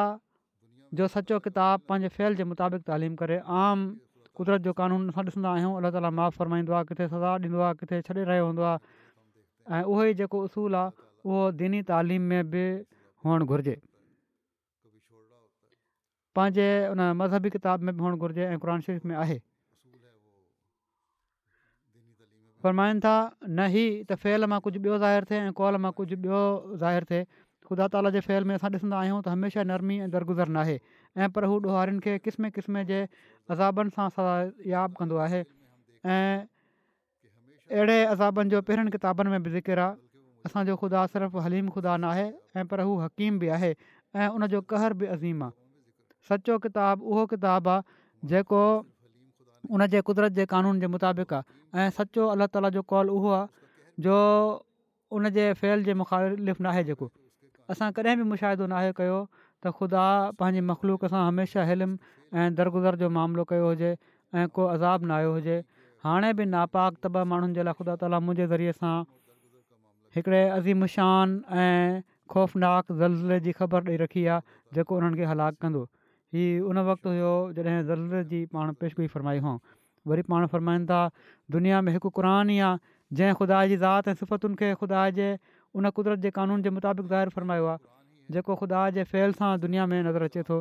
[1.00, 3.78] जो सचो किताबु पंहिंजे फैल जे मुताबिक़ तइलीम करे आम
[4.40, 7.74] कुदरत जो क़ानून असां ॾिसंदा आहियूं अलाह ताला माफ़ु फरमाईंदो आहे किथे सज़ा ॾींदो आहे
[7.82, 8.96] किथे छॾे रहियो हूंदो आहे
[9.76, 12.64] ऐं उहो ई जेको उसूलु आहे उहो दिनी तइलीम में बि
[13.24, 13.76] हुअणु घुरिजे
[16.40, 16.66] पंहिंजे
[16.96, 19.36] उन मज़हबी किताब में बि हुअणु घुरिजे ऐं क़ुर शरीफ़ में आहे
[22.64, 23.16] फ़रमाईनि था
[23.48, 26.40] न ई त फैल मां कुझु ॿियो ज़ाहिर थिए ऐं कॉल मां कुझु ॿियो
[26.84, 27.22] ज़ाहिर थिए
[27.68, 30.76] ख़ुदा ताला जे फैल में असां ॾिसंदा आहियूं त हमेशह नरमी ऐं दरगुज़र नाहे
[31.24, 33.04] ऐं पर हू ॾोहारियुनि खे क़िस्म क़िस्म जे
[33.54, 34.40] अज़ाबनि सां
[34.72, 36.36] यादि कंदो आहे ऐं
[37.76, 39.96] अहिड़े अज़ाबनि जो पहिरियनि किताबनि में बि ज़िकिर आहे
[40.48, 42.28] असांजो ख़ुदा सिर्फ़ु हलीम ख़ुदा नाहे
[42.60, 43.74] ऐं पर हू हकीम बि आहे
[44.20, 45.56] ऐं उनजो क़हर बि अज़ीम आहे
[46.28, 47.82] सचो किताबु उहो किताबु आहे
[48.32, 48.62] जेको
[49.76, 51.44] उन जे कुदरत जे क़ानून जे मुताबिक़ आहे
[51.80, 54.16] ऐं सचो अलाह ताला जो कॉल उहो आहे जो
[55.16, 57.08] उन जे फैल जे मुखालिफ़ु नाहे जेको
[57.72, 59.18] असां कॾहिं बि मुशाहिदो न कयो
[59.64, 60.04] त ख़ुदा
[60.40, 61.92] पंहिंजी मख़लूक सां हमेशह हिलम
[62.40, 65.56] ऐं दरगुज़र जो मामिलो कयो हुजे ऐं को अज़ाब न आयो हुजे
[66.08, 68.94] हाणे बि नापाक तब माण्हुनि जे लाइ ख़ुदा ताला मुंहिंजे ज़रिए सां
[70.18, 72.02] हिकिड़े ऐं
[72.32, 75.86] ख़ौफ़नाक ज़लज़ले जी ख़बर ॾेई रखी आहे जेको उन्हनि खे हलाकु
[76.34, 79.54] हीअ उन वक़्तु हुयो जॾहिं ज़रूरत जी पाण पेशगुइ फरमाई हुअ
[80.10, 81.00] वरी पाण फरमाइनि था
[81.54, 82.78] दुनिया में हिकु क़ुर ई आहे
[83.18, 85.26] जंहिं ख़ुदा जी ज़ात ऐं सिफ़तुनि खे ख़ुदा जे
[85.74, 87.82] उन कुदरत जे क़ानून जे मुताबिक़ ज़ाहिर फ़रमायो आहे
[88.38, 90.60] जेको ख़ुदा जे फ़ैल सां दुनिया में नज़र अचे थो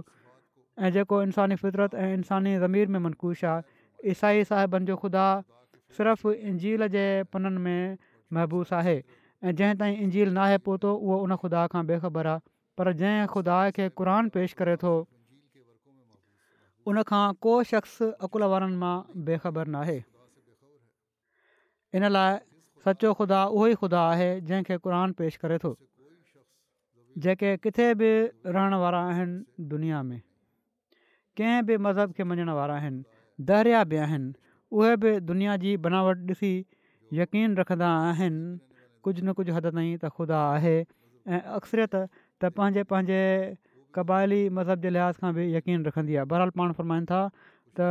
[0.87, 5.27] ऐं जेको इंसानी फितरत ऐं इंसानी ज़मीर में मनकूश आहे ईसाई साहिबनि जो ख़ुदा
[5.99, 7.05] सिर्फ़ु इंजील जे
[7.35, 7.97] पननि में
[8.39, 12.41] महबूस आहे ऐं जंहिं ताईं इंजील न आहे पहुतो उहो उन ख़ुदा खां बेख़बर आहे
[12.81, 14.93] पर जंहिं ख़ुदा खे क़रान पेश करे थो
[16.89, 18.95] उनखां को शख़्स अकुल वारनि मां
[19.27, 19.97] बेखबर नाहे
[21.99, 22.35] इन लाइ
[22.85, 25.71] सचो खुदा उहो ई ख़ुदा आहे जंहिंखे क़ुर पेश करे थो
[27.25, 28.09] जेके किथे बि
[28.57, 30.19] रहण वारा आहिनि दुनिया में
[31.41, 33.01] कंहिं बि मज़हब खे मञण वारा आहिनि
[33.51, 34.33] दहरिया बि आहिनि
[34.79, 36.51] उहे बि दुनिया जी बनावट ॾिसी
[37.21, 38.49] यकीन रखंदा आहिनि
[39.07, 43.21] कुझु न कुझु हदि ताईं त ख़ुदा आहे ऐं अक्सरियत त पंहिंजे पंहिंजे
[43.95, 47.21] क़बाइली मज़हब जे लिहाज़ खां बि यकीन रखंदी आहे बहरहाल पाण फ़रमाइनि था
[47.79, 47.87] त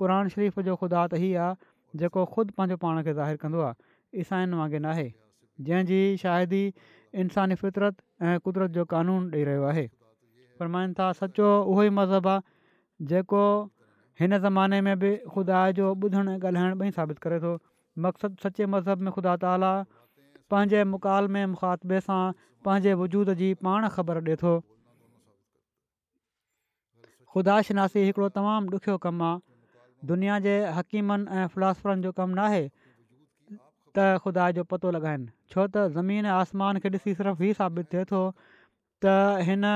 [0.00, 1.56] क़ुर शरीफ़ जो ख़ुदा त इहा आहे
[2.02, 5.06] जेको ख़ुदि पंहिंजो पाण खे ज़ाहिर कंदो आहे ईसाइन वांगुरु आहे
[5.68, 6.62] जंहिंजी शाहिदी
[7.24, 9.86] इंसानी फितरत ऐं क़ुदिरत जो कानून ॾेई रहियो आहे
[10.60, 13.44] फ़र्माइनि था सचो उहो ई मज़हबु आहे जेको
[14.20, 17.54] हिन ज़माने में बि ख़ुदा जो ॿुधणु ॻाल्हाइणु ॿई साबित करे थो
[18.06, 19.72] मक़सदु सचे मज़हब में ख़ुदा ताला
[20.52, 22.22] पंहिंजे मुकाल में मुखातबे सां
[22.68, 24.58] पंहिंजे वजूद जी पाण ख़बर ॾिए थो
[27.34, 29.38] ख़ुदा शनासी नासी हिकिड़ो तमामु ॾुखियो कमु आहे
[30.10, 32.62] दुनिया जे हकीमनि ऐं फिलासफ़रनि जो कमु न आहे
[33.98, 38.04] त ख़ुदा जो पतो लॻाइनि छो त ज़मीन आसमान खे ॾिसी सिर्फ़ु ई साबित थिए
[38.14, 38.20] थो
[39.06, 39.14] त
[39.48, 39.66] हिन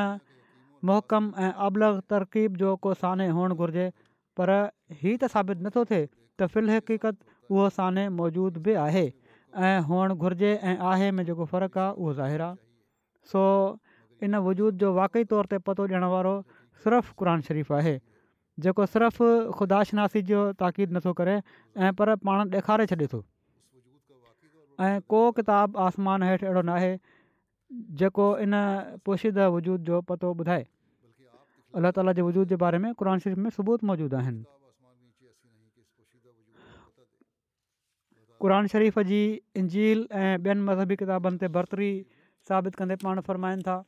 [0.91, 3.87] मोहकमु ऐं आबल तरकीब जो को साने हुअणु घुरिजे
[4.41, 4.55] पर
[5.03, 7.19] हीउ त साबित नथो थिए त फ़िलहक़ीक़त
[7.57, 9.05] उहो साने मौजूदु बि आहे
[9.71, 12.63] ऐं हुअणु घुरिजे ऐं आहे में जेको फ़र्क़ु आहे उहो ज़ाहिर आहे
[13.35, 13.43] सो
[14.27, 16.35] इन वजूद जो वाक़ई तौर ते पतो ॾियणु वारो
[16.85, 17.95] सिर्फ़ु क़ुर शरीफ़ु आहे
[18.65, 19.27] जेको सिर्फ़ु
[19.59, 21.35] ख़ुदाश नासी जो ताक़ीद नथो करे
[21.85, 23.23] ऐं पर पाण ॾेखारे छॾे थो
[24.87, 26.93] ऐं को किताबु आसमान हेठि अहिड़ो न आहे
[27.99, 28.53] जेको इन
[29.05, 30.63] पोशिद वजूद जो पतो ॿुधाए
[31.79, 34.45] अल्ल्हा ताला जे वजूद जे बारे में क़रान शरीफ़ में सबूत मौजूदु आहिनि
[38.43, 39.21] क़रान शरीफ़ जी
[39.63, 41.91] इंजील ऐं ॿियनि मज़हबी किताबनि ते बरतरी
[42.49, 43.79] साबित कंदे पाण था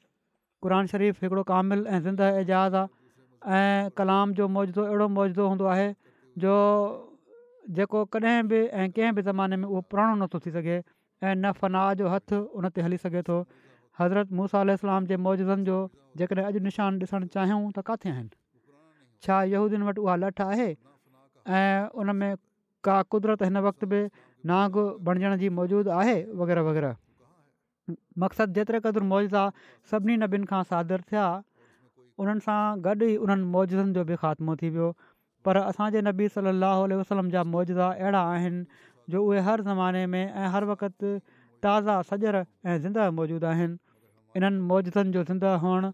[0.65, 5.65] क़ुर शरीफ़ हिकिड़ो कामिल ऐं ज़िंदह एजाज़ आहे ऐं कलाम जो موجودو अहिड़ो मौजो हूंदो
[5.75, 5.89] आहे
[6.45, 6.55] जो
[7.79, 10.77] जेको कॾहिं बि ऐं कंहिं बि ज़माने में उहो पुराणो नथो थी सघे
[11.25, 13.39] ऐं न फ़नाह जो हथु उन ते हली सघे थो
[14.01, 14.77] हज़रत मूसा अल
[15.13, 15.81] जे मौजनि जो
[16.19, 18.31] जेकॾहिं अॼु निशान ॾिसणु चाहियूं त किथे आहिनि
[19.27, 20.73] छा यूदियुनि वटि उहा लठ आहे
[21.59, 22.33] ऐं उन में
[22.89, 24.01] का कुदिरत हिन वक़्तु बि
[24.53, 24.77] नाग
[25.09, 26.97] बणिजण जी मौजूदु आहे वग़ैरह वग़ैरह
[28.25, 29.43] मक़सदु जेतिरे क़दुरु मौजा
[29.93, 31.25] सभिनी नभियुनि खां सादर थिया
[32.25, 34.89] उन्हनि सां गॾु ई उन्हनि मौजूज़न जो बि ख़ात्मो थी वियो
[35.49, 38.65] पर असांजे नबी सलाह वसलम जा मौजा अहिड़ा आहिनि
[39.15, 41.15] जो उहे हर ज़माने में ऐं हर वक़्तु
[41.67, 43.79] ताज़ा सजर ऐं ज़िंदह मौजूदु आहिनि
[44.41, 45.91] इन्हनि मौजनि जो ज़िंदह हुअणु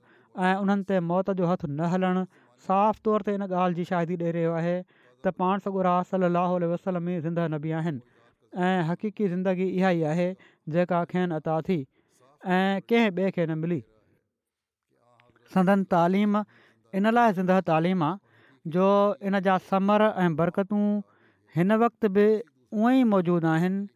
[0.46, 2.24] ऐं उन्हनि ते मौत जो हथु न हलणु
[2.66, 6.72] साफ़ तौर ते इन ॻाल्हि जी शाइदी ॾेई रहियो आहे त पाण सगुरा सलाहु उल्ह
[6.74, 8.06] वसलमी ज़िंदह न आहिनि
[8.66, 10.28] ऐं हक़ीक़ी ज़िंदगी इहा ई आहे
[10.74, 11.78] जेका खेनि अता थी
[12.44, 13.82] ऐं कंहिं ॿिए खे न मिली
[15.54, 16.36] संदन तालीम
[17.00, 18.88] इन लाइ ज़िंदह तालीम आहे जो
[19.30, 20.84] इन जा समर ऐं बरकतूं
[21.56, 22.24] हिन वक़्तु बि
[22.74, 23.86] उहे ई मौजूदु आहिनि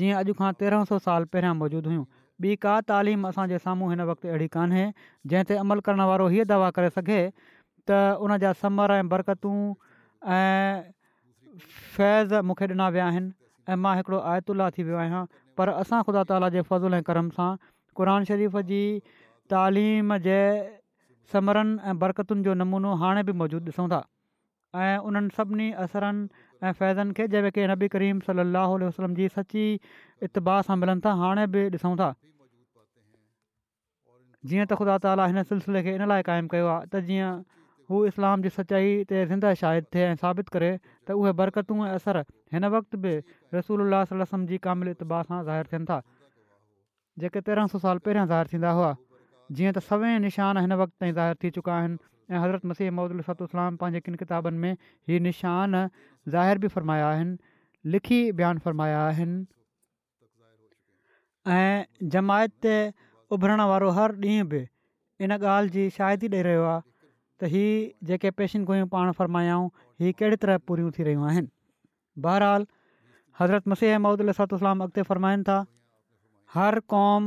[0.00, 2.04] जीअं अॼु खां तेरहं सौ साल पहिरियां मौजूदु हुयूं
[2.44, 4.84] ॿी का तालीम असांजे साम्हूं हिन वक़्ति अहिड़ी कोन्हे
[5.32, 7.18] जंहिं ते अमल करण वारो हीअ दवा करे सघे
[7.90, 9.56] त उन जा समर ऐं बरकतूं
[10.38, 10.82] ऐं
[11.96, 13.32] फैज़ मूंखे ॾिना विया आहिनि
[13.74, 14.88] ऐं मां हिकिड़ो थी
[15.60, 17.50] पर असां ख़ुदा ताला जे फ़ज़ुल ऐं कर्म सां
[17.98, 18.82] क़ुर शरीफ़ जी
[19.54, 20.36] तालीम जे
[21.34, 24.00] समरन ऐं बरक़तुनि जो नमूनो हाणे बि मौजूदु ॾिसूं था
[24.84, 26.28] ऐं उन्हनि सभिनी असरनि
[26.62, 29.64] ऐं फ़ैज़नि खे जंहिं नबी करीम साह वसलम जी सची
[30.28, 32.10] इतबा सां मिलनि था हाणे बि ॾिसूं था
[34.50, 37.36] जीअं त ख़ुदा तालि हिन सिलसिले खे इन लाइ क़ाइमु कयो आहे त जीअं
[37.90, 40.66] हू इस्लाम जी सचाई ते ज़िंदह शाहिद थिए ऐं साबित करे
[41.08, 42.20] त उहे बरकतूं ऐं असरु
[42.56, 43.14] हिन वक़्तु बि
[43.54, 45.96] रसूल अलम कामिल इतबा सां ज़ाहिर थियनि था
[47.24, 48.90] जेके तेरहं सौ साल पहिरियां ज़ाहिर थींदा हुआ
[49.58, 54.20] जीअं त सवें निशान हिन वक़्त ताईं थी चुका आहिनि हज़रत मसीह मोहदलाम पंहिंजे किन
[54.24, 54.76] किताबनि में
[55.12, 55.78] ही निशान
[56.36, 57.36] ज़ाहिर बि फ़रमाया आहिनि
[57.96, 59.40] लिखी बयानु फ़रमाया आहिनि
[62.16, 62.76] जमायत ते
[63.36, 64.62] उभरण वारो हर ॾींहुं बि
[65.26, 66.80] इन ॻाल्हि जी शाइती ॾेई रहियो आहे
[67.42, 69.68] त हीअ जेके पेशिनगोयूं पाण फ़रमायाऊं
[70.00, 71.48] हीअ कहिड़ी तरह पूरियूं थी रहियूं आहिनि
[72.26, 72.66] बहरहाल
[73.38, 75.56] हज़रत मसीह महूद इलाही सातातलाम अॻिते फ़रमाइनि था
[76.58, 77.26] हर क़ौम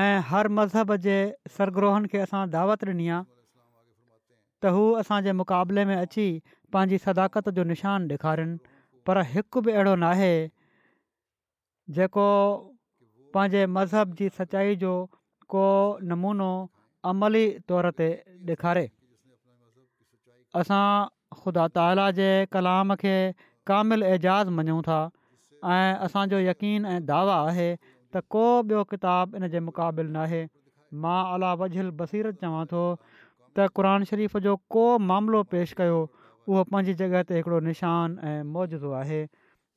[0.00, 1.14] ऐं हर मज़हब जे
[1.58, 3.20] सरग्रोहनि खे असां दावत ॾिनी आहे
[4.64, 6.26] त हू असांजे मुक़ाबले में अची
[6.72, 8.58] पंहिंजी सदाकत जो निशान ॾेखारिन
[9.10, 10.34] पर हिकु बि अहिड़ो न आहे
[12.00, 12.26] जेको
[13.36, 14.96] पंहिंजे मज़हब जी सचाई जो
[15.54, 15.66] को
[16.10, 16.50] नमूनो
[17.12, 18.14] अमली तौर ते
[18.52, 18.88] ॾेखारे
[20.56, 23.16] असां ख़ुदा ताला जे कलाम खे
[23.70, 25.00] कामिल एजाज़ मञूं था
[25.76, 27.68] ऐं असांजो यकीन ऐं दावा आहे
[28.14, 30.46] त को ॿियो किताबु इन जे मुक़ाबिल न आहे
[31.04, 32.84] मां अला वझल बसीरत चवां थो
[33.56, 35.98] त क़रान शरीफ़ जो को मामिलो पेश कयो
[36.50, 39.20] उहो पंहिंजी जॻह ते हिकिड़ो निशान ऐं मौजो आहे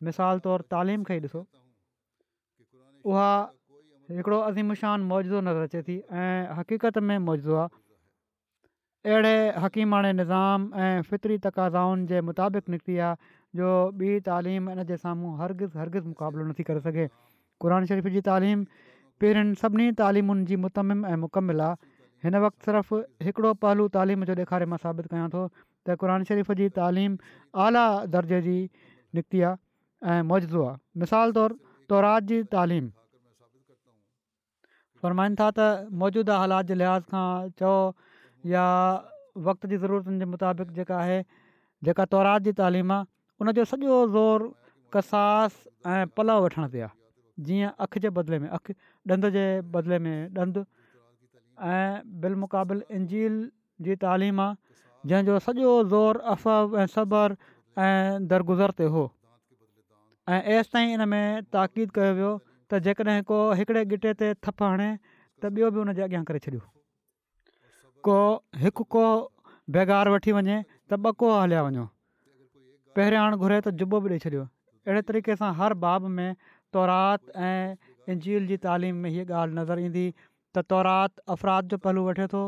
[0.09, 1.43] मिसाल तौरु तालीम खे ई ॾिसो
[3.11, 3.31] उहा
[4.19, 7.75] हिकिड़ो अज़ीमिशान मौजूदो नज़र अचे थी ऐं हक़ीक़त में मौजूदु आहे
[9.05, 13.15] अहिड़े हकीमाणे निज़ाम ऐं फितरी तक़ाज़ाउनि जे मुताबिक़ निकिती आहे
[13.57, 13.69] जो
[14.01, 17.05] ॿी तालीम इन जे साम्हूं हरगिज़ हरगिज़ मुक़ाबिलो नथी करे सघे
[17.65, 18.63] क़रान शरीफ़ जी तालीम
[19.23, 21.79] पहिरियुनि सभिनी तालीमुनि जी मुतमिम ऐं मुकमिल आहे
[22.27, 22.99] हिन वक़्तु सिर्फ़ु
[23.29, 27.17] हिकिड़ो पहलू तालीम जो ॾेखारे मां साबित कयां थो त क़रानु शरीफ़ जी तालीम
[27.65, 27.85] आला
[28.17, 28.55] दर्जे जी
[29.21, 31.59] निकिती आहे ऐं मौजो आहे मिसाल तौरु
[31.95, 32.93] तौरात जी तालीम
[35.01, 37.27] फ़रमाइनि था त मौजूदा हालात जे लिहाज़ खां
[37.65, 37.75] चयो
[38.49, 38.63] या
[39.37, 41.21] वक़्त जी ज़रूरतनि जे मुताबिक़ जेका आहे
[41.83, 43.05] जेका तौरात जी तालीम आहे
[43.45, 44.39] उनजो सॼो ज़ोर
[44.93, 45.51] कसास
[45.85, 46.93] ऐं पलव वठण ते आहे
[47.49, 48.73] जीअं अखि जे बदिले में अखि
[49.09, 49.43] ॾंद जे
[49.77, 50.65] बदिले में ॾंदु
[51.61, 53.39] ऐं बिल इंजील
[53.87, 57.37] जी तालीम आहे जंहिंजो सॼो ज़ोर अफ़व ऐं सबर
[57.85, 59.05] ऐं दरगुज़र ते हो
[60.33, 62.31] ऐं एसि ताईं इन में ताक़ीद कयो वियो
[62.71, 66.61] त जेकॾहिं को हिकिड़े ते थप हणे त ॿियो बि उनजे अॻियां करे छॾियो
[68.07, 68.17] को
[68.63, 69.03] हिकु को
[69.77, 70.57] बेगार वठी वञे
[70.93, 71.85] त ॿ को हलिया वञो
[72.97, 74.41] पहिरियां घुरे त जिबो बि ॾेई छॾियो
[74.87, 76.35] अहिड़े तरीक़े सां हर बाब में
[76.77, 80.05] तौरात ऐं इंजील जी तालीम में हीअ ॻाल्हि नज़र ईंदी
[80.57, 82.43] त तौरात अफ़राद जो पहलू वठे थो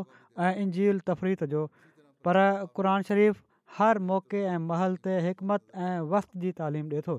[0.48, 1.62] ऐं इंजील तफ़रीत जो
[2.28, 2.40] पर
[2.78, 3.40] क़रान शरीफ़
[3.78, 7.16] हर मौक़े ऐं महल ते हिकमत ऐं वस्त जी तालीम ॾिए थो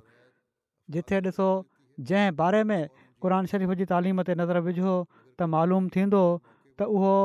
[0.98, 1.50] जिथे ॾिसो
[2.12, 2.80] जंहिं बारे में
[3.26, 6.24] क़रान शरीफ़ जी तालीम ते नज़र विझो त मालूम थींदो
[6.82, 7.16] त उहो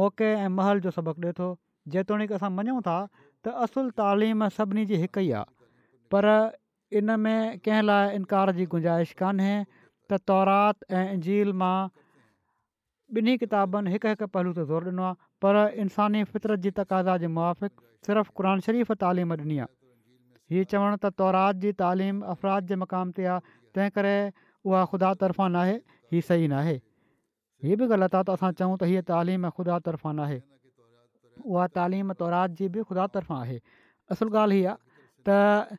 [0.00, 1.46] मौक़े ऐं महल जो सबक़ु ॾिए थो
[1.94, 2.96] जेतोणीकि असां मञूं था
[3.46, 5.50] त असुलु तालीम सभिनी जी हिकु ई आहे
[6.14, 6.28] पर
[7.00, 9.52] इन में कंहिं लाइ इनकार जी गुंजाइश कान्हे
[10.12, 11.76] त तौरात ऐं इंजील मां
[13.20, 17.30] ॿिन्ही किताबनि हिकु हिकु पहलू ते ज़ोर ॾिनो आहे पर इंसानी फितरत जी तक़ाज़ात जे
[17.36, 19.72] मुआफ़िक़ सिर्फ़ु क़ुर शरीफ़ तालीम ॾिनी आहे
[20.54, 25.14] हीअ चवणु त तौरात जी तालीम अफ़राज जे मक़ाम ते आहे तंहिं करे उहा ख़ुदा
[25.24, 25.80] तर्फ़ां नाहे
[26.12, 26.52] हीअ सही
[27.64, 30.40] हीअ बि ग़लति आहे त असां चऊं त हीअ तालीम ख़ुदा तरफ़ां न आहे
[31.42, 33.58] उहा तालीम तौरात जी बि ख़ुदा तर्फ़ां आहे
[34.14, 34.78] असुलु ॻाल्हि हीअ आहे
[35.26, 35.78] त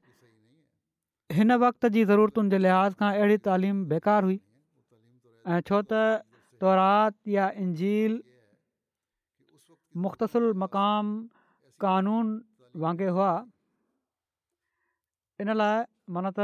[1.37, 6.01] हिन वक़्त जी ज़रूरतुनि जे लिहाज़ खां अहिड़ी तालीम बेकार हुई ऐं छो त
[6.63, 8.17] तौरात या इंजील
[10.05, 11.13] मुख़्तसिर मक़ाम
[11.85, 12.27] कानून
[12.83, 13.29] वांगुरु हुआ
[15.41, 15.77] इन लाइ
[16.15, 16.41] माना त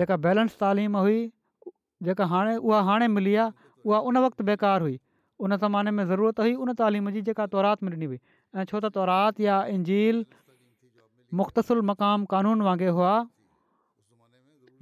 [0.00, 1.20] जेका बैलेंस तालीम हुई
[2.08, 4.98] जेका हाणे उहा हाणे मिली आहे उहा उन वक़्तु बेकार हुई
[5.44, 8.18] उन ज़माने में ज़रूरत हुई उन तालीम जी जेका तौरात में ॾिनी हुई
[8.56, 10.24] ऐं छो त तौरात या इंजील
[11.40, 13.14] मुख़्तसिल मक़ाम कानून वांगुरु हुआ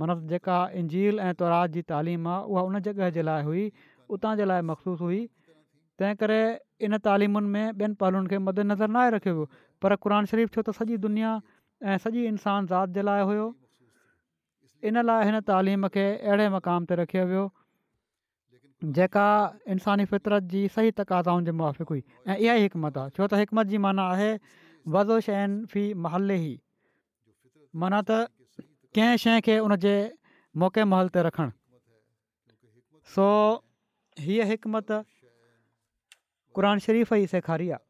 [0.01, 3.65] माना जेका इंजील ऐं तौरात जी तालीम आहे उहा उन जॻह जे लाइ हुई
[4.17, 5.21] उतां जे लाइ मखसूस हुई
[6.03, 6.39] तंहिं करे
[6.89, 9.49] इन तालीमुनि में ॿियनि पालुनि खे मदनज़र नाहे रखियो वियो
[9.83, 11.33] पर क़ुर शरीफ़ छो त सॼी दुनिया
[11.95, 13.47] ऐं सॼी इंसान ज़ात जे लाइ हुयो
[14.91, 17.45] इन लाइ हिन तइलीम खे अहिड़े मक़ाम ते रखियो वियो
[18.85, 19.27] जेका
[19.71, 23.35] इंसानी फितरत जी सही तक़ाज़ातुनि जे मुआफ़िक़ हुई ऐं इहा ई हिकमत आहे छो त
[23.39, 24.33] हिकमत जी माना आहे
[24.91, 26.59] वज़ोशइन फी महले ई
[27.79, 28.27] माना त
[28.95, 29.95] कंहिं शइ खे उन जे
[30.59, 31.51] मौक़े महल ते रखणु
[33.15, 33.27] सो
[34.27, 34.93] हीअ हिकमत
[36.59, 37.83] क़ुर शरीफ़ ई सेखारी आहे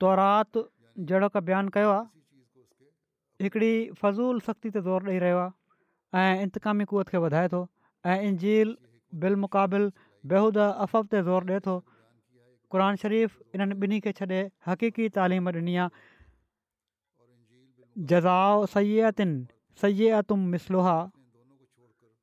[0.00, 0.62] तौरात
[1.10, 5.38] जहिड़ो का बयानु कयो आहे हिकिड़ी फज़ूल सख़्ती ते ज़ोर ॾेई रहियो
[6.14, 7.60] आहे ऐं इंतक़ामी क़ुवत खे वधाए थो
[8.10, 8.74] انجیل
[9.20, 9.88] بالمقابل
[10.30, 11.78] بےحد افف تے زور دے تو
[12.70, 15.76] قرآن شریف ان بنی کے چھڑے حقیقی تعلیم ڈنی
[18.10, 19.42] جزاؤ سیتن
[19.80, 20.98] سیتم مسلوحا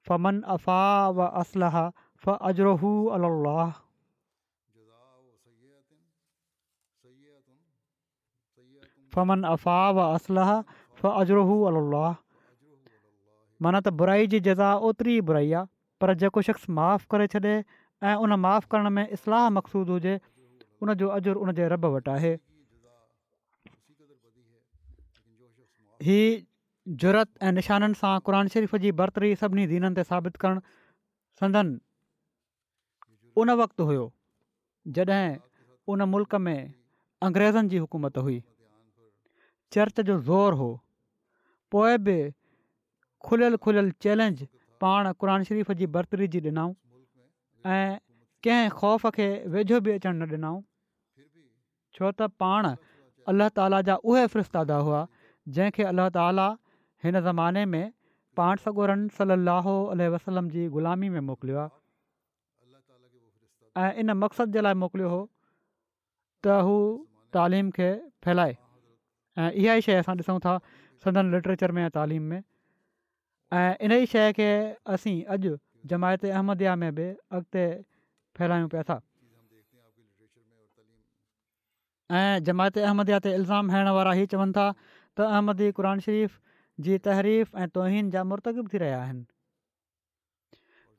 [0.08, 1.90] فمن افا و اسلحہ
[2.24, 2.76] ف اجرہ
[3.14, 3.70] اللہ
[9.14, 10.62] فمن افا و اسلحہ
[11.02, 11.06] ف
[13.62, 15.70] माना त बुराई जी जज़ा ओतिरी ई बुराई आहे
[16.04, 17.40] पर जेको शख़्स माफ़ु करे छॾे
[18.08, 20.14] ऐं उन माफ़ु करण में इस्लाह मक़सूदु हुजे
[20.84, 21.10] उन जो
[21.44, 22.34] उन जे रॿ वटि आहे
[26.08, 26.20] ही
[27.04, 30.64] जुरत ऐं निशाननि सां क़रान शरीफ़ जी बरतरी सभिनी दीननि ते साबित करणु
[31.44, 31.76] संदनि
[33.44, 34.08] उन वक़्तु हुओ
[35.00, 35.38] जॾहिं
[35.94, 36.60] उन मुल्क़ में
[37.28, 38.40] अंग्रेज़नि जी हुकूमत हुई
[39.78, 40.72] चर्च जो ज़ोरु हो
[42.08, 42.18] बि
[43.26, 44.46] खुलियल खुलियल चैलेंज
[44.82, 46.74] पाण क़ुर शरीफ़ जी बरतरी जी ॾिनऊं
[47.66, 47.98] ऐं
[48.46, 50.62] कंहिं ख़ौफ़ खे वेझो बि अचणु न ॾिनऊं
[51.98, 52.70] छो त पाण
[53.34, 55.02] अलाह ताला जा उहे फरिस्तादा हुआ
[55.58, 56.48] जंहिंखे अल्लाह ताला
[57.04, 57.84] हिन ज़माने में
[58.40, 59.74] पाण सगोरन सलाहु
[60.16, 61.68] वसलम जी ग़ुलामी में मोकिलियो
[63.78, 65.22] आहे इन मक़सद जे लाइ मोकिलियो हो
[66.46, 66.78] त हू
[67.38, 67.90] तालीम खे
[68.28, 70.60] फैलाए ऐं इहा ई शइ असां ॾिसूं था
[71.04, 72.42] सदन लिटरेचर में या तालीम में
[73.58, 74.48] ऐं इन ई शइ खे
[74.96, 75.56] असीं अॼु
[75.92, 77.62] जमायत अहमद में बि अॻिते
[78.38, 79.00] फैलायूं पिया था
[82.20, 84.66] ऐं जमायत अहमद ते इल्ज़ाम हणण वारा ई चवनि था
[85.18, 86.38] त अहमदी क़ुन शरीफ़
[86.88, 89.24] जी तहरीफ़ ऐं तौहिन जा मुर्तकिब थी रहिया आहिनि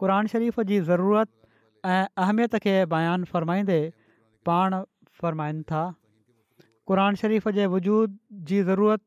[0.01, 1.30] क़रान शरीफ़ जी ज़रूरत
[1.90, 3.80] ऐं अहमियत खे बयानु फ़रमाईंदे
[4.51, 4.76] पाण
[5.20, 5.84] फ़रमाइनि था
[6.92, 8.18] क़रान शरीफ़ जे वजूद
[8.51, 9.03] जी ज़रूरत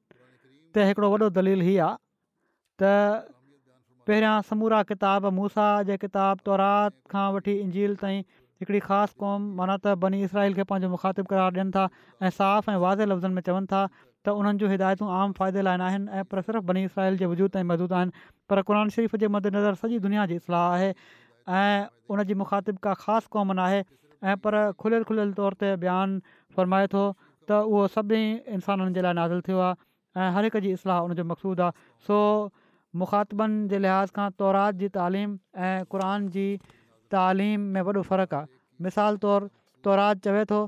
[0.75, 2.02] ते हिकिड़ो वॾो दलील ई आहे
[2.83, 3.33] त
[4.09, 8.17] पहिरियां समूरा किताब मूसा जे किताब तौरात खां वठी इंजील ताईं
[8.61, 12.73] हिकिड़ी ख़ासि क़ौम माना त बनी इसराइल खे पंहिंजो मुखातिबु करार ॾियनि था ऐं साफ़ु
[12.73, 16.19] ऐं वाज़े लफ़्ज़नि में चवनि था त उन्हनि जूं हिदायतूं आम फ़ाइदे लाइ न आहिनि
[16.21, 18.23] ऐं पर सिर्फ़ु बनी इसराइल जे वजूद ताईं मज़ूद आहिनि
[18.53, 20.89] पर क़ुर शरीफ़ जे मदनज़र सॼी दुनिया जी इस्लाहु आहे
[21.59, 23.77] ऐं उनजी मुखातिबु का ख़ासि क़ौम नाहे
[24.33, 28.23] ऐं पर खुलियल खुलियलु तौर ते बयानु फ़रमाए थो त उहो सभई
[28.59, 29.81] इंसाननि जे लाइ नाज़ुल थियो आहे
[30.23, 32.19] ऐं हर हिक जी इस्लाह उनजो मक़सूदु आहे सो
[33.01, 35.29] मुखातबनि जे लिहाज़ खां तौरात जी तालीम
[35.67, 36.47] ऐं क़रान जी
[37.15, 39.47] तालीम में वॾो फ़र्क़ु आहे मिसाल तौरु
[39.87, 40.59] तौरात चवे थो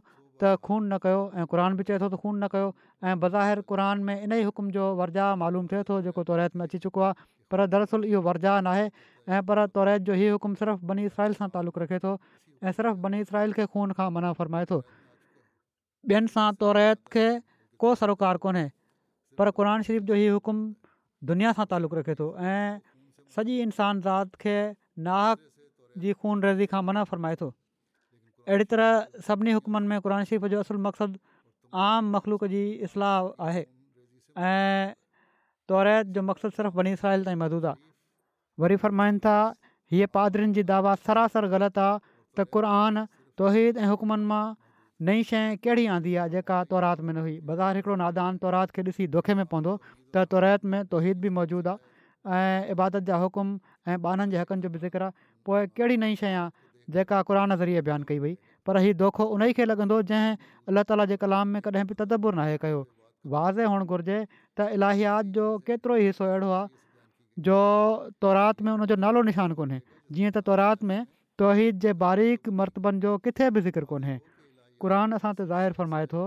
[0.44, 2.72] त ख़ून न कयो ऐं क़रान बि चए थो त ख़ून न कयो
[3.04, 6.66] ऐं बज़ाहिर क़ुर में इन ई हुकुम जो वर्जा मालूम थिए थो जेको तौरैत में
[6.66, 10.58] अची चुको आहे पर दरअसल इहो वर्जा न आहे ऐं पर तौरैत जो ई हुकुम
[10.62, 14.34] सिर्फ़ु बनी इसराइल सां तालुक़ु रखे थो ऐं सिर्फ़ु बनी इसराइल खे ख़ून खां मना
[14.42, 14.80] फ़रमाए थो
[16.14, 17.28] ॿियनि सां तौरै खे
[17.86, 18.66] को सरोकार कोन्हे
[19.40, 20.66] पर क़ुर शरीफ़ जो ई हुकुम
[21.30, 22.80] दुनिया सां तालुक़ु रखे थो ऐं
[23.36, 24.56] सॼी इंसानु ज़ाति खे
[25.06, 25.24] नाह
[26.04, 27.48] जी खून रज़ी खां मना फ़रमाए थो
[28.50, 31.22] अहिड़ी तरह सभिनी हुकुमनि में क़ुर शरीफ़ जो असुलु मक़सदु
[31.86, 33.64] आम मख़लूक जी इस्लाह आहे
[34.50, 34.86] ऐं
[35.74, 39.38] तौरे जो मक़सदु सिर्फ़ु वनी सराहिल ताईं महदूदु आहे वरी फ़रमाइनि था
[39.94, 42.00] हीअ पादरीनि जी दावा सरासर ग़लति आहे
[42.38, 43.08] त क़रानु
[43.42, 44.44] तौहीद ऐं हुकुमनि मां
[45.02, 48.82] नई शइ कहिड़ी आंदी आहे जेका तौरात में न हुई बाज़ारि हिकिड़ो नादान तौरात खे
[48.82, 49.74] ॾिसी दोखे में पवंदो
[50.16, 51.70] त तौरात में तौहिद बि मौजूदु
[52.36, 53.50] आहे ऐं इबादत जा हुकुम
[53.92, 55.12] ऐं ॿाननि जे हक़नि जो बि ज़िक्र आहे
[55.46, 58.32] पोइ कहिड़ी नई शइ आहे जेका क़ुरान ज़रिए बयानु कई वई
[58.70, 60.38] पर हीउ दोखो उन ई खे लॻंदो जंहिं
[60.74, 62.78] अलाह ताला जे कलाम में कॾहिं बि तदबुर नाहे कयो
[63.34, 66.70] वाज़े हुअणु घुरिजे त इलाहियात जो केतिरो ई हिसो अहिड़ो आहे
[67.50, 67.58] जो
[68.28, 70.98] तौरात में उनजो नालो निशानु कोन्हे जीअं त तौरात में
[71.44, 74.18] तौहिद जे बारीक मरतबनि जो किथे बि ज़िक्र कोन्हे
[74.84, 76.24] क़ुरान असां त ज़ाहिर फ़रमाए थो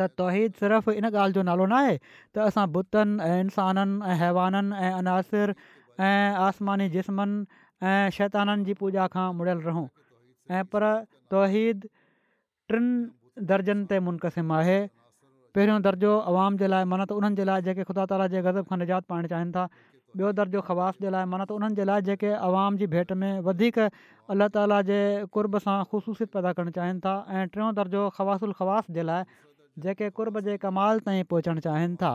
[0.00, 4.16] त तौहिद सिर्फ़ु इन ॻाल्हि जो नालो न आहे त असां बुतनि ऐं इंसाननि ऐं
[4.22, 5.54] हैवाननि ऐं अनासिर
[6.08, 9.86] ऐं आसमानी जिस्मनि ऐं शैताननि जी पूॼा खां मुड़ियल रहूं
[10.58, 10.92] ऐं पर
[11.36, 11.88] तौहीद
[12.72, 14.78] टिनि दर्जनि ते मुनक़सिम आहे
[15.56, 18.72] पहिरियों दर्जो आवाम जे लाइ माना त उन्हनि जे लाइ जेके ख़ुदा ताला जे ग़ज़ब
[18.72, 19.66] खां निजात पाइणु चाहिनि था
[20.18, 23.42] ॿियों दर्जो ख़वाश जे लाइ माना त उन्हनि जे लाइ जेके आवाम जी भेट में
[23.48, 23.84] वधीक
[24.34, 24.98] अलाह ताला जे
[25.36, 29.38] कुर्ब सां ख़ुशूसियत पैदा करणु चाहिनि था ऐं टियों दर्जो ख़वास उल ख़वाश जे लाइ
[29.86, 32.12] जेके कुर्ब जे कमाल ताईं पहुचणु चाहिनि था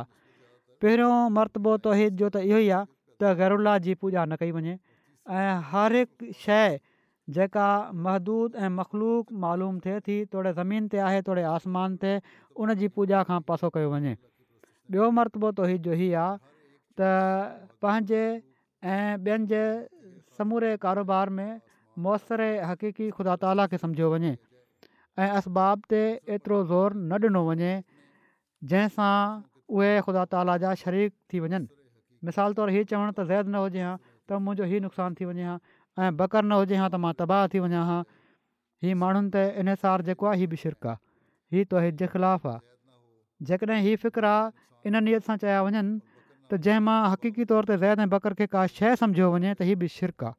[0.85, 4.77] पहिरियों मरतबो तोहीद जो त इहो ई आहे त गहिरला जी पूजा न कई वञे
[5.39, 6.79] ऐं हर हिकु शइ
[7.37, 7.67] जेका
[8.07, 12.17] महदूद ऐं मख़लूक मालूम थिए थी तोड़े ज़मीन ते आहे तोड़े आसमान ते
[12.63, 14.15] उन जी पूॼा खां पासो कयो वञे
[14.91, 16.51] ॿियो मरतबो तोही जो इहा आहे
[16.99, 18.23] त पंहिंजे
[18.83, 19.61] ऐं ॿियनि जे
[20.37, 21.61] समूरे कारोबार में
[22.05, 24.33] मयसरु हक़ीक़ी ख़ुदा ताला खे सम्झियो वञे
[25.25, 26.01] ऐं असबाब ते
[26.37, 27.71] एतिरो ज़ोर न ॾिनो वञे
[28.73, 29.15] जंहिंसां
[29.77, 31.65] उहे ख़ुदा ताला जा शरीक थी वञनि
[32.29, 33.95] मिसाल तौरु हीअ चवण त ज़ैद न हुजे हां
[34.29, 37.49] त मुंहिंजो हीउ नुक़सानु थी वञे हां ऐं बकर न हुजे हा त मां तबाह
[37.55, 37.97] थी वञा हा
[38.85, 41.03] हीअ माण्हुनि त इनसार जेको आहे हीअ बि शिरक आहे
[41.57, 42.63] हीउ तोहि जे ख़िलाफ़ आहे
[43.51, 45.85] जेकॾहिं हीअ फ़िक्रु आहे इन नियत सां चया वञनि
[46.51, 49.67] त जंहिं मां हक़ीक़ी तौर ते ज़ैद ऐं बकर खे का शइ सम्झियो वञे त
[49.69, 50.35] हीअ बि शिरक आहे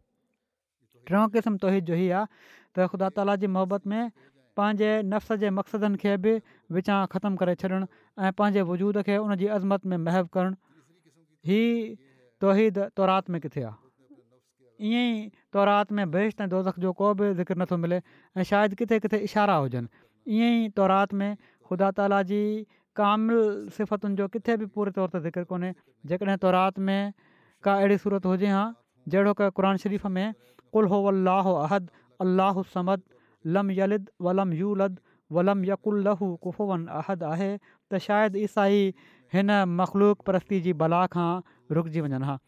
[1.10, 4.12] टियों क़िस्मु तोहिद जो इहा आहे त ख़ुदा ताला जी मुहबत में
[4.60, 6.34] पंहिंजे नफ़्स जे मक़सदनि खे बि
[6.78, 7.78] विचां ख़तमु करे छॾणु
[8.24, 10.56] ऐं पंहिंजे वजूद खे उन जी अज़मत में महफ़ करणु
[11.50, 11.72] हीअ
[12.44, 13.74] तोहिद तौरात में किथे आहे
[14.92, 15.26] ईअं ई
[15.56, 17.98] तौरात में बहिश्त ऐं दोज़ जो को बि ज़िक्र नथो मिले
[18.42, 22.42] ऐं शायदि किथे किथे इशारा हुजनि ईअं ई तौरात में ख़ुदा ताला जी
[22.96, 25.72] कामिल सिफ़तुनि जो किथे बि पूरे तौर ते ज़िक्र कोन्हे
[26.10, 27.12] जेकॾहिं तौरात में
[27.66, 28.64] का अहिड़ी सूरत हुजे हा
[29.08, 30.34] जहिड़ो का क़र शरीफ़ में
[30.72, 31.88] कुल हो वल्लाह अहदु
[32.26, 33.02] अलाह समद
[33.58, 37.50] लम यलिद वलम यू लधु वलम यकुल्हू कुफ़ुवन अहदु आहे
[37.90, 38.86] त शायदि ईसाई
[39.34, 39.50] हिन
[39.82, 41.28] मख़लूक परस्ती जी भला खां
[41.78, 42.38] रुकजी वञनि हा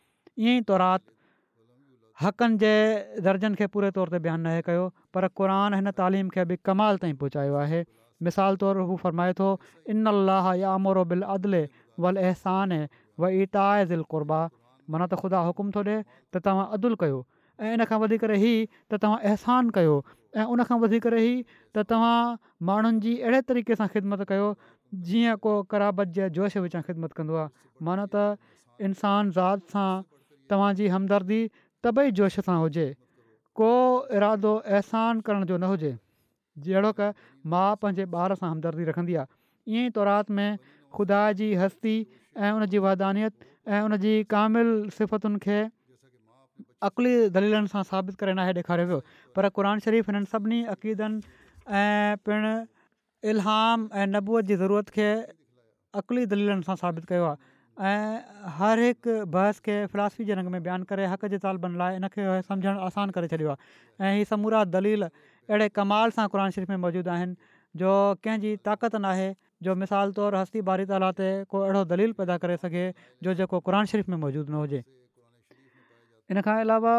[0.46, 1.04] ईअं तौरात
[2.22, 2.74] हक़नि जे
[3.28, 6.96] दर्जनि खे पूरे तौर ते बयानु न कयो पर क़ुर हिन तालीम खे बि कमाल
[7.06, 7.82] ताईं पहुचायो आहे
[8.24, 9.46] مثال طور हू फरमाए थो
[9.94, 11.60] इन अलाह या आमोरोबिल
[12.04, 12.78] वल अहसान
[13.24, 14.40] व ईता ज़िलरबा
[14.94, 15.96] माना त ख़ुदा हुकुम थो ॾिए
[16.36, 17.18] त तव्हां अदुलु कयो
[17.64, 19.94] ऐं इन खां वधीक री त ہی अहसानु कयो
[20.36, 22.34] ऐं उनखां वधीक री त तव्हां
[22.70, 24.48] माण्हुनि जी अहिड़े तरीक़े सां ख़िदमत कयो
[25.10, 28.24] जीअं को कराबत जे जोश विचां ख़िदमत कंदो आहे त
[28.88, 29.88] इंसान ज़ात सां
[30.54, 31.40] तव्हांजी हमदर्दी
[31.88, 32.88] तबई जोश सां हुजे
[33.60, 33.72] को
[34.16, 35.94] ارادو احسان करण जो न हुजे
[36.64, 37.10] जहिड़ो کا
[37.54, 39.28] माउ पंहिंजे ॿार सां हमदर्दी रखंदी आहे
[39.72, 40.54] ईअं ई तौरात में
[40.94, 45.58] ख़ुदा जी हस्ती ऐं उन जी वदानियत ऐं उनजी कामिल सिफ़तुनि खे
[46.88, 49.00] अकली दलीलनि सां साबित करे नाहे ॾेखारे पियो
[49.38, 51.36] पर क़ुर शरीफ़ु इन्हनि सभिनी अक़ीदनि
[51.82, 52.56] ऐं पिणु
[53.26, 55.08] ضرورت ऐं नबूअ जी ज़रूरत खे
[56.02, 60.88] अकली दलीलनि सां साबित कयो आहे हर हिकु बहस खे फिलासफ़ी जे रंग में बयानु
[60.92, 65.08] करे हक़ जे तालबनि लाइ इन सम्झणु आसानु करे छॾियो आहे ऐं समूरा दलील
[65.50, 67.90] अहिड़े कमाल सां क़रान शरीफ़ में मौजूदु आहिनि जो
[68.26, 69.26] कंहिंजी ताक़त नाहे
[69.68, 72.84] जो मिसाल तौरु हस्ती भारी ताला ते को अहिड़ो दलील पैदा करे सघे
[73.28, 74.82] जो जेको क़रान शरीफ़ में मौजूदु न हुजे
[76.34, 76.94] इन खां अलावा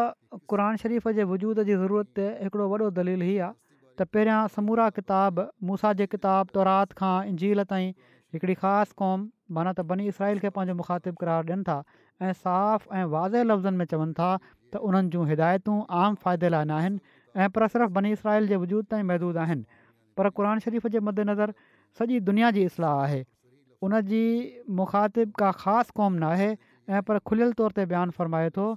[0.54, 3.56] क़रान शरीफ़ जे वजूद जी ज़रूरत ते हिकिड़ो वॾो दलील हीअ आहे
[4.00, 9.28] त पहिरियां समूरा किताब मूसा जे किताब तौरात खां इंजील ताईं हिकिड़ी ख़ासि क़ौम
[9.58, 13.76] माना त बनी इसराइल खे पंहिंजो मुखातिबु करार ॾियनि था ऐं साफ़ु ऐं वाज़े लफ़्ज़नि
[13.82, 17.00] में चवनि था त उन्हनि जूं हिदायतूं आम फ़ाइदे लाइ न आहिनि
[17.36, 19.64] ऐं पर सिर्फ़ु बनी इसराइल जे वजूद ताईं महदूदु आहिनि
[20.16, 20.98] पर क़ुर शरीफ़ जे
[21.30, 21.52] نظر
[21.98, 23.24] सॼी दुनिया जी इस्लाह आहे
[23.82, 26.56] उन जी مخاطب का ख़ासि क़ौम न आहे
[26.88, 28.74] ऐं पर खुलियल तौर ते बयानु फ़रमाए थो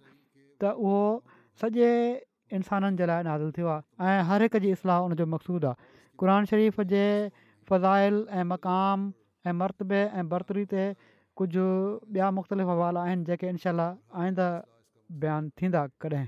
[0.62, 1.24] त उहो
[1.62, 2.26] सॼे
[2.58, 5.76] इंसाननि जे लाइ नाज़िल थियो आहे ऐं हर हिक जी इस्लाह उनजो मक़सूदु आहे
[6.20, 7.04] क़रान शरीफ़ जे
[7.70, 9.00] फ़ज़ाइल ऐं मक़ाम
[9.50, 10.82] ऐं मरतबे ऐं बरतरी ते
[11.42, 11.66] कुझु
[12.18, 13.72] ॿिया मुख़्तलिफ़ हवाल आहिनि जेके इनशा
[14.26, 14.48] आईंदा
[15.24, 16.28] बयानु थींदा कॾहिं